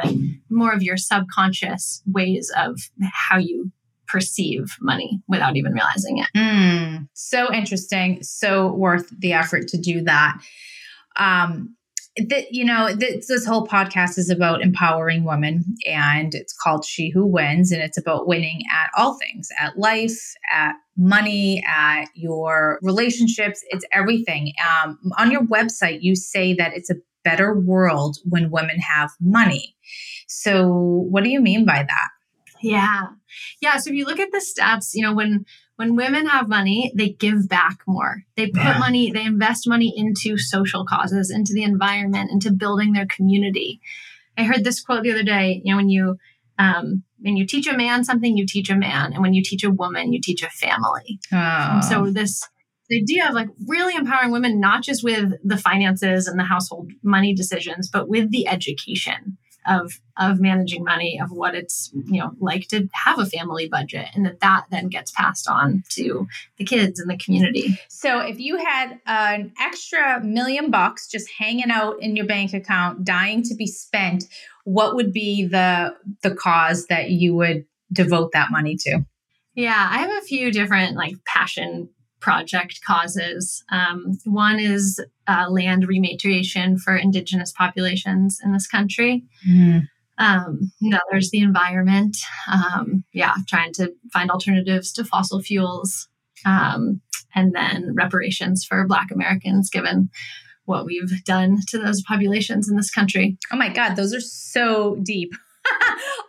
more 0.50 0.74
of 0.74 0.84
your 0.84 0.98
subconscious 0.98 2.04
ways 2.06 2.52
of 2.58 2.78
how 3.14 3.38
you 3.38 3.72
perceive 4.06 4.76
money 4.82 5.22
without 5.30 5.56
even 5.56 5.72
realizing 5.72 6.18
it. 6.18 6.28
Mm, 6.36 7.08
so 7.14 7.52
interesting. 7.54 8.22
So 8.22 8.74
worth 8.74 9.10
the 9.18 9.32
effort 9.32 9.70
to 9.70 9.78
do 9.78 10.02
that. 10.02 10.38
Um, 11.16 11.78
that 12.18 12.52
you 12.52 12.66
know 12.66 12.94
this, 12.94 13.28
this 13.28 13.46
whole 13.46 13.66
podcast 13.66 14.18
is 14.18 14.30
about 14.30 14.62
empowering 14.62 15.24
women 15.24 15.64
and 15.88 16.36
it's 16.36 16.52
called 16.52 16.84
she 16.84 17.10
who 17.10 17.26
wins 17.26 17.72
and 17.72 17.82
it's 17.82 17.98
about 17.98 18.28
winning 18.28 18.64
at 18.70 18.90
all 18.98 19.14
things 19.14 19.48
at 19.58 19.78
life 19.78 20.34
at 20.52 20.74
money 20.98 21.64
at 21.66 22.08
your 22.14 22.80
relationships 22.82 23.64
it's 23.70 23.86
everything 23.94 24.52
um, 24.84 25.00
on 25.18 25.32
your 25.32 25.44
website 25.44 26.00
you 26.02 26.14
say 26.14 26.54
that 26.54 26.74
it's 26.76 26.90
a 26.90 26.96
better 27.24 27.54
world 27.58 28.18
when 28.24 28.52
women 28.52 28.80
have 28.80 29.12
money 29.20 29.76
so 30.28 30.68
what 31.10 31.24
do 31.24 31.30
you 31.30 31.42
mean 31.42 31.66
by 31.66 31.84
that 31.88 32.10
yeah. 32.62 33.08
Yeah. 33.62 33.78
So 33.78 33.90
if 33.90 33.96
you 33.96 34.06
look 34.06 34.20
at 34.20 34.32
the 34.32 34.40
stats, 34.40 34.92
you 34.94 35.02
know, 35.02 35.14
when 35.14 35.46
when 35.76 35.96
women 35.96 36.28
have 36.28 36.48
money, 36.48 36.92
they 36.96 37.10
give 37.10 37.50
back 37.50 37.80
more. 37.88 38.24
They 38.36 38.48
put 38.48 38.62
yeah. 38.62 38.78
money, 38.78 39.12
they 39.12 39.26
invest 39.26 39.68
money 39.68 39.92
into 39.96 40.38
social 40.38 40.86
causes, 40.86 41.32
into 41.32 41.54
the 41.54 41.64
environment, 41.64 42.30
into 42.32 42.52
building 42.52 42.94
their 42.94 43.08
community. 43.08 43.82
I 44.38 44.44
heard 44.44 44.64
this 44.64 44.80
quote 44.80 45.04
the 45.04 45.12
other 45.12 45.24
day, 45.24 45.62
you 45.64 45.72
know, 45.72 45.78
when 45.78 45.90
you 45.90 46.18
um, 46.60 47.04
when 47.20 47.36
you 47.36 47.48
teach 47.48 47.68
a 47.68 47.76
man 47.76 48.04
something, 48.04 48.38
you 48.38 48.46
teach 48.46 48.70
a 48.70 48.76
man. 48.76 49.14
And 49.14 49.22
when 49.22 49.34
you 49.34 49.44
teach 49.44 49.64
a 49.64 49.72
woman, 49.72 50.14
you 50.14 50.22
teach 50.22 50.44
a 50.44 50.50
family. 50.50 51.20
Oh. 51.32 51.82
so 51.88 52.12
this 52.12 52.48
the 52.92 53.02
idea 53.02 53.28
of 53.28 53.34
like 53.34 53.48
really 53.68 53.96
empowering 53.96 54.32
women, 54.32 54.60
not 54.60 54.84
just 54.84 55.02
with 55.02 55.34
the 55.46 55.56
finances 55.56 56.28
and 56.28 56.38
the 56.38 56.44
household 56.44 56.92
money 57.02 57.34
decisions, 57.34 57.90
but 57.90 58.10
with 58.10 58.32
the 58.32 58.48
education 58.48 59.38
of 59.66 59.94
of 60.18 60.42
managing 60.42 60.84
money 60.84 61.20
of 61.22 61.32
what 61.32 61.54
it's 61.54 61.92
you 62.08 62.20
know 62.20 62.32
like 62.40 62.68
to 62.68 62.90
have 62.94 63.20
a 63.20 63.26
family 63.28 63.70
budget 63.70 64.08
and 64.16 64.26
that 64.26 64.40
that 64.40 64.66
then 64.72 64.90
gets 64.90 65.12
passed 65.12 65.48
on 65.48 65.84
to 65.88 66.28
the 66.58 66.66
kids 66.66 67.00
and 67.00 67.10
the 67.10 67.18
community. 67.18 67.80
So 67.88 68.20
if 68.20 68.40
you 68.40 68.58
had 68.58 69.00
an 69.06 69.54
extra 69.60 70.20
million 70.22 70.72
bucks 70.72 71.08
just 71.08 71.30
hanging 71.38 71.70
out 71.70 72.02
in 72.02 72.16
your 72.16 72.26
bank 72.26 72.54
account 72.54 73.06
dying 73.06 73.44
to 73.44 73.56
be 73.56 73.68
spent 73.68 74.26
what 74.66 74.96
would 74.96 75.14
be 75.14 75.46
the 75.46 75.96
the 76.24 76.36
cause 76.36 76.88
that 76.88 77.12
you 77.12 77.36
would 77.36 77.66
devote 77.94 78.32
that 78.34 78.52
money 78.52 78.76
to? 78.78 79.06
Yeah 79.56 79.88
i 79.92 80.00
have 80.00 80.12
a 80.12 80.26
few 80.26 80.52
different 80.52 80.98
like 80.98 81.16
passion 81.24 81.90
project 82.22 82.80
causes. 82.86 83.64
Um, 83.72 84.18
one 84.24 84.60
is 84.60 85.04
uh, 85.28 85.48
land 85.50 85.88
rematriation 85.88 86.80
for 86.80 86.96
indigenous 86.96 87.52
populations 87.52 88.40
in 88.44 88.54
this 88.54 88.68
country. 88.68 89.24
Mm. 89.48 89.88
Um, 90.18 90.72
there's 91.10 91.32
the 91.32 91.40
environment. 91.40 92.16
Um, 92.52 93.04
yeah, 93.12 93.34
trying 93.48 93.74
to 93.74 93.94
find 94.14 94.30
alternatives 94.30 94.92
to 94.94 95.04
fossil 95.04 95.42
fuels. 95.42 96.08
Um, 96.46 97.02
and 97.34 97.54
then 97.54 97.94
reparations 97.96 98.66
for 98.66 98.86
Black 98.88 99.12
Americans, 99.12 99.70
given 99.70 100.10
what 100.66 100.86
we've 100.86 101.24
done 101.24 101.60
to 101.68 101.78
those 101.78 102.02
populations 102.04 102.70
in 102.70 102.78
this 102.78 102.92
country. 102.92 103.38
Oh 103.52 103.58
my 103.58 103.70
God, 103.70 103.96
those 103.96 104.14
are 104.14 104.22
so 104.22 104.98
deep. 105.04 105.34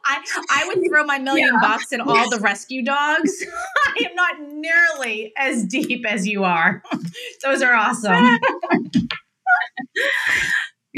I 0.05 0.23
I 0.51 0.65
would 0.69 0.87
throw 0.89 1.05
my 1.05 1.19
million 1.21 1.51
yeah. 1.55 1.61
bucks 1.61 1.93
in 1.93 2.01
all 2.01 2.31
the 2.31 2.39
rescue 2.39 2.85
dogs. 2.85 3.33
I 3.87 4.07
am 4.09 4.15
not 4.15 4.41
nearly 4.53 5.33
as 5.37 5.65
deep 5.65 6.07
as 6.07 6.27
you 6.27 6.45
are. 6.45 6.83
Those 7.43 7.63
are 7.63 7.75
awesome. 7.75 8.39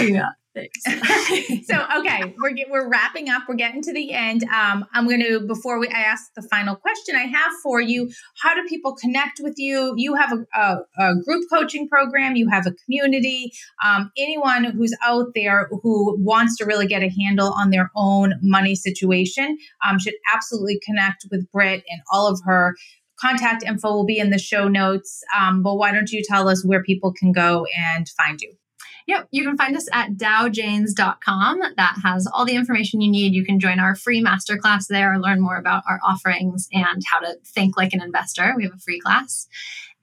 yeah. 0.01 0.31
so 1.64 1.87
okay, 1.99 2.35
we're 2.38 2.53
get, 2.53 2.71
we're 2.71 2.88
wrapping 2.88 3.29
up. 3.29 3.43
We're 3.49 3.57
getting 3.57 3.83
to 3.83 3.93
the 3.93 4.12
end. 4.12 4.45
Um, 4.45 4.85
I'm 4.93 5.07
going 5.07 5.21
to 5.21 5.40
before 5.40 5.81
we 5.81 5.88
I 5.88 6.01
ask 6.01 6.33
the 6.35 6.43
final 6.43 6.77
question 6.77 7.17
I 7.17 7.25
have 7.25 7.53
for 7.62 7.81
you. 7.81 8.11
How 8.40 8.55
do 8.55 8.62
people 8.69 8.95
connect 8.95 9.40
with 9.43 9.55
you? 9.57 9.95
You 9.97 10.14
have 10.14 10.33
a, 10.33 10.59
a, 10.59 10.79
a 10.99 11.14
group 11.23 11.45
coaching 11.51 11.88
program. 11.88 12.37
You 12.37 12.49
have 12.51 12.67
a 12.67 12.73
community. 12.85 13.53
Um, 13.85 14.12
anyone 14.17 14.64
who's 14.64 14.97
out 15.03 15.29
there 15.35 15.69
who 15.83 16.17
wants 16.23 16.57
to 16.59 16.64
really 16.64 16.87
get 16.87 17.03
a 17.03 17.09
handle 17.09 17.53
on 17.53 17.71
their 17.71 17.90
own 17.97 18.35
money 18.40 18.75
situation 18.75 19.59
um, 19.85 19.99
should 19.99 20.14
absolutely 20.33 20.81
connect 20.85 21.27
with 21.31 21.51
Britt 21.51 21.85
and 21.88 22.01
all 22.12 22.29
of 22.29 22.40
her 22.45 22.77
contact 23.21 23.62
info 23.64 23.93
will 23.93 24.05
be 24.05 24.19
in 24.19 24.31
the 24.31 24.38
show 24.38 24.69
notes. 24.69 25.23
Um, 25.37 25.62
but 25.62 25.77
why 25.77 25.93
don't 25.93 26.11
you 26.11 26.23
tell 26.23 26.49
us 26.49 26.64
where 26.64 26.83
people 26.83 27.12
can 27.12 27.33
go 27.33 27.67
and 27.77 28.09
find 28.09 28.40
you? 28.40 28.55
Yep, 29.07 29.29
you 29.33 29.45
can 29.45 29.57
find 29.57 29.77
us 29.77 29.87
at 29.93 30.12
dowjanes.com. 30.12 31.61
That 31.77 31.99
has 32.03 32.27
all 32.33 32.47
the 32.47 32.55
information 32.55 33.03
you 33.03 33.11
need. 33.11 33.35
You 33.35 33.45
can 33.45 33.61
join 33.61 33.79
our 33.79 33.95
free 33.95 34.25
masterclass 34.25 34.87
there, 34.88 35.19
learn 35.19 35.43
more 35.43 35.59
about 35.59 35.83
our 35.88 36.01
offerings 36.03 36.69
and 36.73 37.03
how 37.07 37.19
to 37.21 37.37
think 37.45 37.77
like 37.77 37.93
an 37.93 38.03
investor. 38.03 38.55
We 38.57 38.64
have 38.64 38.73
a 38.73 38.79
free 38.79 39.01
class. 39.01 39.47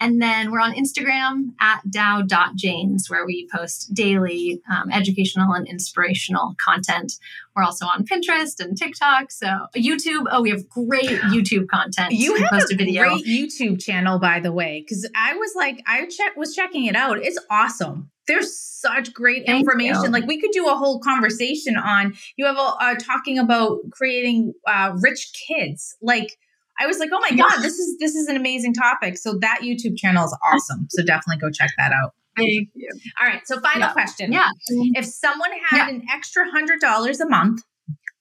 And 0.01 0.19
then 0.19 0.51
we're 0.51 0.59
on 0.59 0.73
Instagram 0.73 1.53
at 1.61 1.79
dow.janes, 1.89 3.07
where 3.07 3.25
we 3.25 3.47
post 3.53 3.93
daily 3.93 4.59
um, 4.69 4.91
educational 4.91 5.53
and 5.53 5.67
inspirational 5.67 6.55
content. 6.59 7.13
We're 7.55 7.63
also 7.63 7.85
on 7.85 8.05
Pinterest 8.05 8.59
and 8.59 8.75
TikTok. 8.75 9.31
So 9.31 9.67
YouTube. 9.75 10.25
Oh, 10.31 10.41
we 10.41 10.49
have 10.49 10.67
great 10.67 11.21
YouTube 11.29 11.67
content. 11.67 12.13
You 12.13 12.35
have 12.35 12.49
post 12.49 12.71
a, 12.71 12.73
a 12.73 12.77
video. 12.77 13.03
great 13.03 13.25
YouTube 13.25 13.79
channel, 13.79 14.17
by 14.17 14.39
the 14.39 14.51
way, 14.51 14.83
because 14.83 15.07
I 15.15 15.35
was 15.35 15.53
like, 15.55 15.83
I 15.85 16.07
check, 16.07 16.35
was 16.35 16.55
checking 16.55 16.85
it 16.85 16.95
out. 16.95 17.19
It's 17.19 17.39
awesome 17.49 18.09
there's 18.27 18.55
such 18.55 19.13
great 19.13 19.45
Thank 19.45 19.61
information. 19.61 20.03
You. 20.05 20.09
Like 20.09 20.25
we 20.25 20.39
could 20.39 20.51
do 20.51 20.67
a 20.69 20.75
whole 20.75 20.99
conversation 20.99 21.75
on 21.75 22.13
you 22.37 22.45
have 22.45 22.55
a 22.55 22.61
uh, 22.61 22.95
talking 22.95 23.37
about 23.37 23.79
creating 23.91 24.53
uh, 24.67 24.95
rich 25.01 25.33
kids. 25.47 25.97
Like 26.01 26.37
I 26.79 26.87
was 26.87 26.99
like, 26.99 27.09
oh 27.13 27.19
my 27.19 27.35
god, 27.35 27.61
this 27.61 27.77
is 27.77 27.97
this 27.99 28.15
is 28.15 28.27
an 28.27 28.35
amazing 28.35 28.73
topic. 28.73 29.17
So 29.17 29.37
that 29.41 29.59
YouTube 29.61 29.97
channel 29.97 30.25
is 30.25 30.37
awesome. 30.43 30.87
So 30.89 31.03
definitely 31.03 31.39
go 31.39 31.51
check 31.51 31.71
that 31.77 31.91
out. 31.91 32.13
Thank 32.37 32.69
you. 32.73 32.89
All 33.19 33.27
right. 33.27 33.45
So 33.45 33.59
final 33.59 33.81
yeah. 33.81 33.93
question. 33.93 34.31
Yeah. 34.31 34.49
If 34.67 35.05
someone 35.05 35.49
had 35.69 35.77
yeah. 35.77 35.89
an 35.89 36.05
extra 36.11 36.49
hundred 36.49 36.79
dollars 36.79 37.19
a 37.19 37.27
month, 37.27 37.61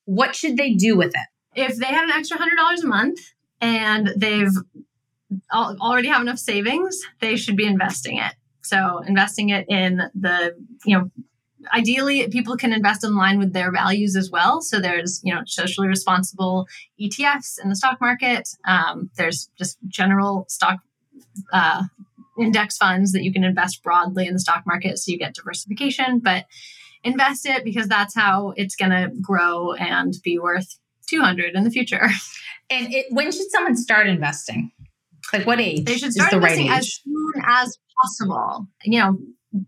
what 0.04 0.34
should 0.34 0.56
they 0.56 0.74
do 0.74 0.96
with 0.96 1.14
it? 1.14 1.26
If 1.54 1.76
they 1.76 1.86
had 1.86 2.04
an 2.04 2.10
extra 2.10 2.36
hundred 2.36 2.56
dollars 2.56 2.82
a 2.82 2.88
month 2.88 3.20
and 3.60 4.12
they've 4.16 4.52
already 5.52 6.08
have 6.08 6.22
enough 6.22 6.38
savings, 6.38 7.00
they 7.20 7.36
should 7.36 7.56
be 7.56 7.66
investing 7.66 8.18
it. 8.18 8.32
So 8.62 8.98
investing 9.06 9.50
it 9.50 9.66
in 9.68 10.02
the, 10.14 10.54
you 10.84 10.98
know, 10.98 11.10
ideally 11.72 12.26
people 12.28 12.56
can 12.56 12.72
invest 12.72 13.04
in 13.04 13.16
line 13.16 13.38
with 13.38 13.52
their 13.52 13.70
values 13.70 14.16
as 14.16 14.30
well. 14.30 14.60
So 14.60 14.80
there's, 14.80 15.20
you 15.24 15.34
know, 15.34 15.42
socially 15.46 15.88
responsible 15.88 16.66
ETFs 17.00 17.62
in 17.62 17.68
the 17.68 17.76
stock 17.76 18.00
market. 18.00 18.48
Um, 18.66 19.10
there's 19.16 19.50
just 19.58 19.78
general 19.88 20.46
stock 20.48 20.78
uh, 21.52 21.84
index 22.38 22.76
funds 22.76 23.12
that 23.12 23.22
you 23.22 23.32
can 23.32 23.44
invest 23.44 23.82
broadly 23.82 24.26
in 24.26 24.32
the 24.32 24.40
stock 24.40 24.64
market 24.66 24.98
so 24.98 25.12
you 25.12 25.18
get 25.18 25.34
diversification, 25.34 26.18
but 26.18 26.46
invest 27.04 27.46
it 27.46 27.64
because 27.64 27.88
that's 27.88 28.14
how 28.14 28.52
it's 28.56 28.76
going 28.76 28.90
to 28.90 29.10
grow 29.20 29.72
and 29.74 30.14
be 30.22 30.38
worth 30.38 30.78
200 31.08 31.54
in 31.54 31.64
the 31.64 31.70
future. 31.70 32.08
And 32.72 32.94
it, 32.94 33.06
when 33.10 33.32
should 33.32 33.50
someone 33.50 33.76
start 33.76 34.06
investing? 34.06 34.70
Like 35.32 35.44
what 35.44 35.58
age? 35.58 35.84
They 35.84 35.96
should 35.96 36.12
start 36.12 36.32
investing 36.32 36.68
right 36.68 36.78
as 36.78 37.00
soon 37.02 37.42
as 37.44 37.78
possible. 38.00 38.68
You 38.84 39.00
know, 39.00 39.18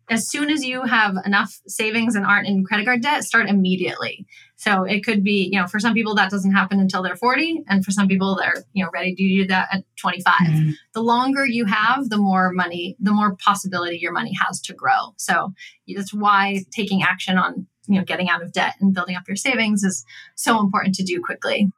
as 0.09 0.29
soon 0.29 0.51
as 0.51 0.65
you 0.65 0.83
have 0.83 1.17
enough 1.25 1.61
savings 1.67 2.15
and 2.15 2.25
aren't 2.25 2.47
in 2.47 2.65
credit 2.65 2.85
card 2.85 3.03
debt, 3.03 3.25
start 3.25 3.49
immediately. 3.49 4.27
So 4.57 4.85
it 4.85 5.05
could 5.05 5.25
be, 5.25 5.49
you 5.53 5.61
know, 5.61 5.67
for 5.67 5.81
some 5.81 5.93
people 5.93 6.15
that 6.15 6.31
doesn't 6.31 6.53
happen 6.53 6.79
until 6.79 7.03
they're 7.03 7.17
40, 7.17 7.65
and 7.69 7.85
for 7.85 7.91
some 7.91 8.07
people 8.07 8.37
they're, 8.37 8.65
you 8.73 8.85
know, 8.85 8.91
ready 8.95 9.15
to 9.15 9.23
do 9.23 9.47
that 9.49 9.69
at 9.73 9.85
25. 9.97 10.35
Mm-hmm. 10.35 10.71
The 10.95 11.03
longer 11.03 11.45
you 11.45 11.65
have, 11.65 12.11
the 12.11 12.19
more 12.19 12.53
money, 12.53 12.97
the 13.01 13.13
more 13.13 13.35
possibility 13.37 13.99
your 13.99 14.13
money 14.13 14.33
has 14.47 14.61
to 14.63 14.75
grow. 14.75 15.15
So 15.17 15.53
that's 15.93 16.15
why 16.15 16.65
taking 16.71 17.03
action 17.03 17.37
on, 17.37 17.67
you 17.89 17.99
know, 17.99 18.05
getting 18.05 18.31
out 18.31 18.43
of 18.43 18.53
debt 18.53 18.75
and 18.81 18.95
building 18.95 19.17
up 19.17 19.27
your 19.27 19.37
savings 19.37 19.83
is 19.83 20.05
so 20.37 20.61
important 20.61 20.95
to 20.97 21.03
do 21.03 21.21
quickly. 21.21 21.73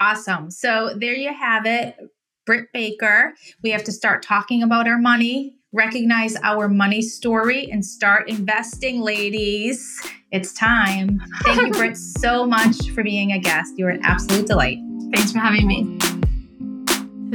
Awesome. 0.00 0.50
So 0.50 0.94
there 0.96 1.14
you 1.14 1.34
have 1.34 1.66
it. 1.66 1.96
Britt 2.46 2.72
Baker. 2.72 3.34
We 3.62 3.72
have 3.72 3.84
to 3.84 3.92
start 3.92 4.22
talking 4.22 4.62
about 4.62 4.88
our 4.88 4.96
money, 4.96 5.57
recognize 5.72 6.36
our 6.42 6.68
money 6.68 7.02
story, 7.02 7.70
and 7.70 7.84
start 7.84 8.28
investing, 8.28 9.00
ladies. 9.00 10.00
It's 10.30 10.52
time. 10.52 11.20
Thank 11.44 11.60
you, 11.60 11.72
Britt, 11.72 11.96
so 12.18 12.46
much 12.46 12.90
for 12.90 13.02
being 13.02 13.32
a 13.32 13.38
guest. 13.38 13.74
You're 13.76 13.90
an 13.90 14.00
absolute 14.02 14.46
delight. 14.46 14.78
Thanks 15.14 15.32
for 15.32 15.38
having 15.38 15.66
me. 15.66 15.98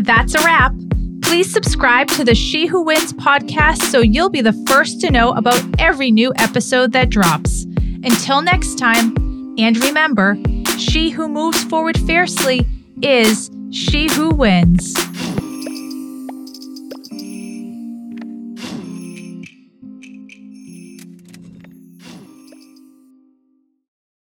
That's 0.01 0.33
a 0.35 0.39
wrap. 0.39 0.73
Please 1.21 1.51
subscribe 1.51 2.07
to 2.09 2.23
the 2.23 2.35
She 2.35 2.65
Who 2.65 2.81
Wins 2.81 3.13
podcast 3.13 3.83
so 3.83 3.99
you'll 3.99 4.29
be 4.29 4.41
the 4.41 4.53
first 4.67 5.01
to 5.01 5.11
know 5.11 5.31
about 5.31 5.63
every 5.79 6.11
new 6.11 6.33
episode 6.37 6.91
that 6.91 7.09
drops. 7.09 7.63
Until 8.03 8.41
next 8.41 8.77
time, 8.77 9.15
and 9.57 9.77
remember, 9.83 10.37
she 10.77 11.09
who 11.09 11.27
moves 11.27 11.63
forward 11.63 11.97
fiercely 11.99 12.67
is 13.01 13.49
she 13.71 14.07
who 14.11 14.29
wins. 14.29 14.93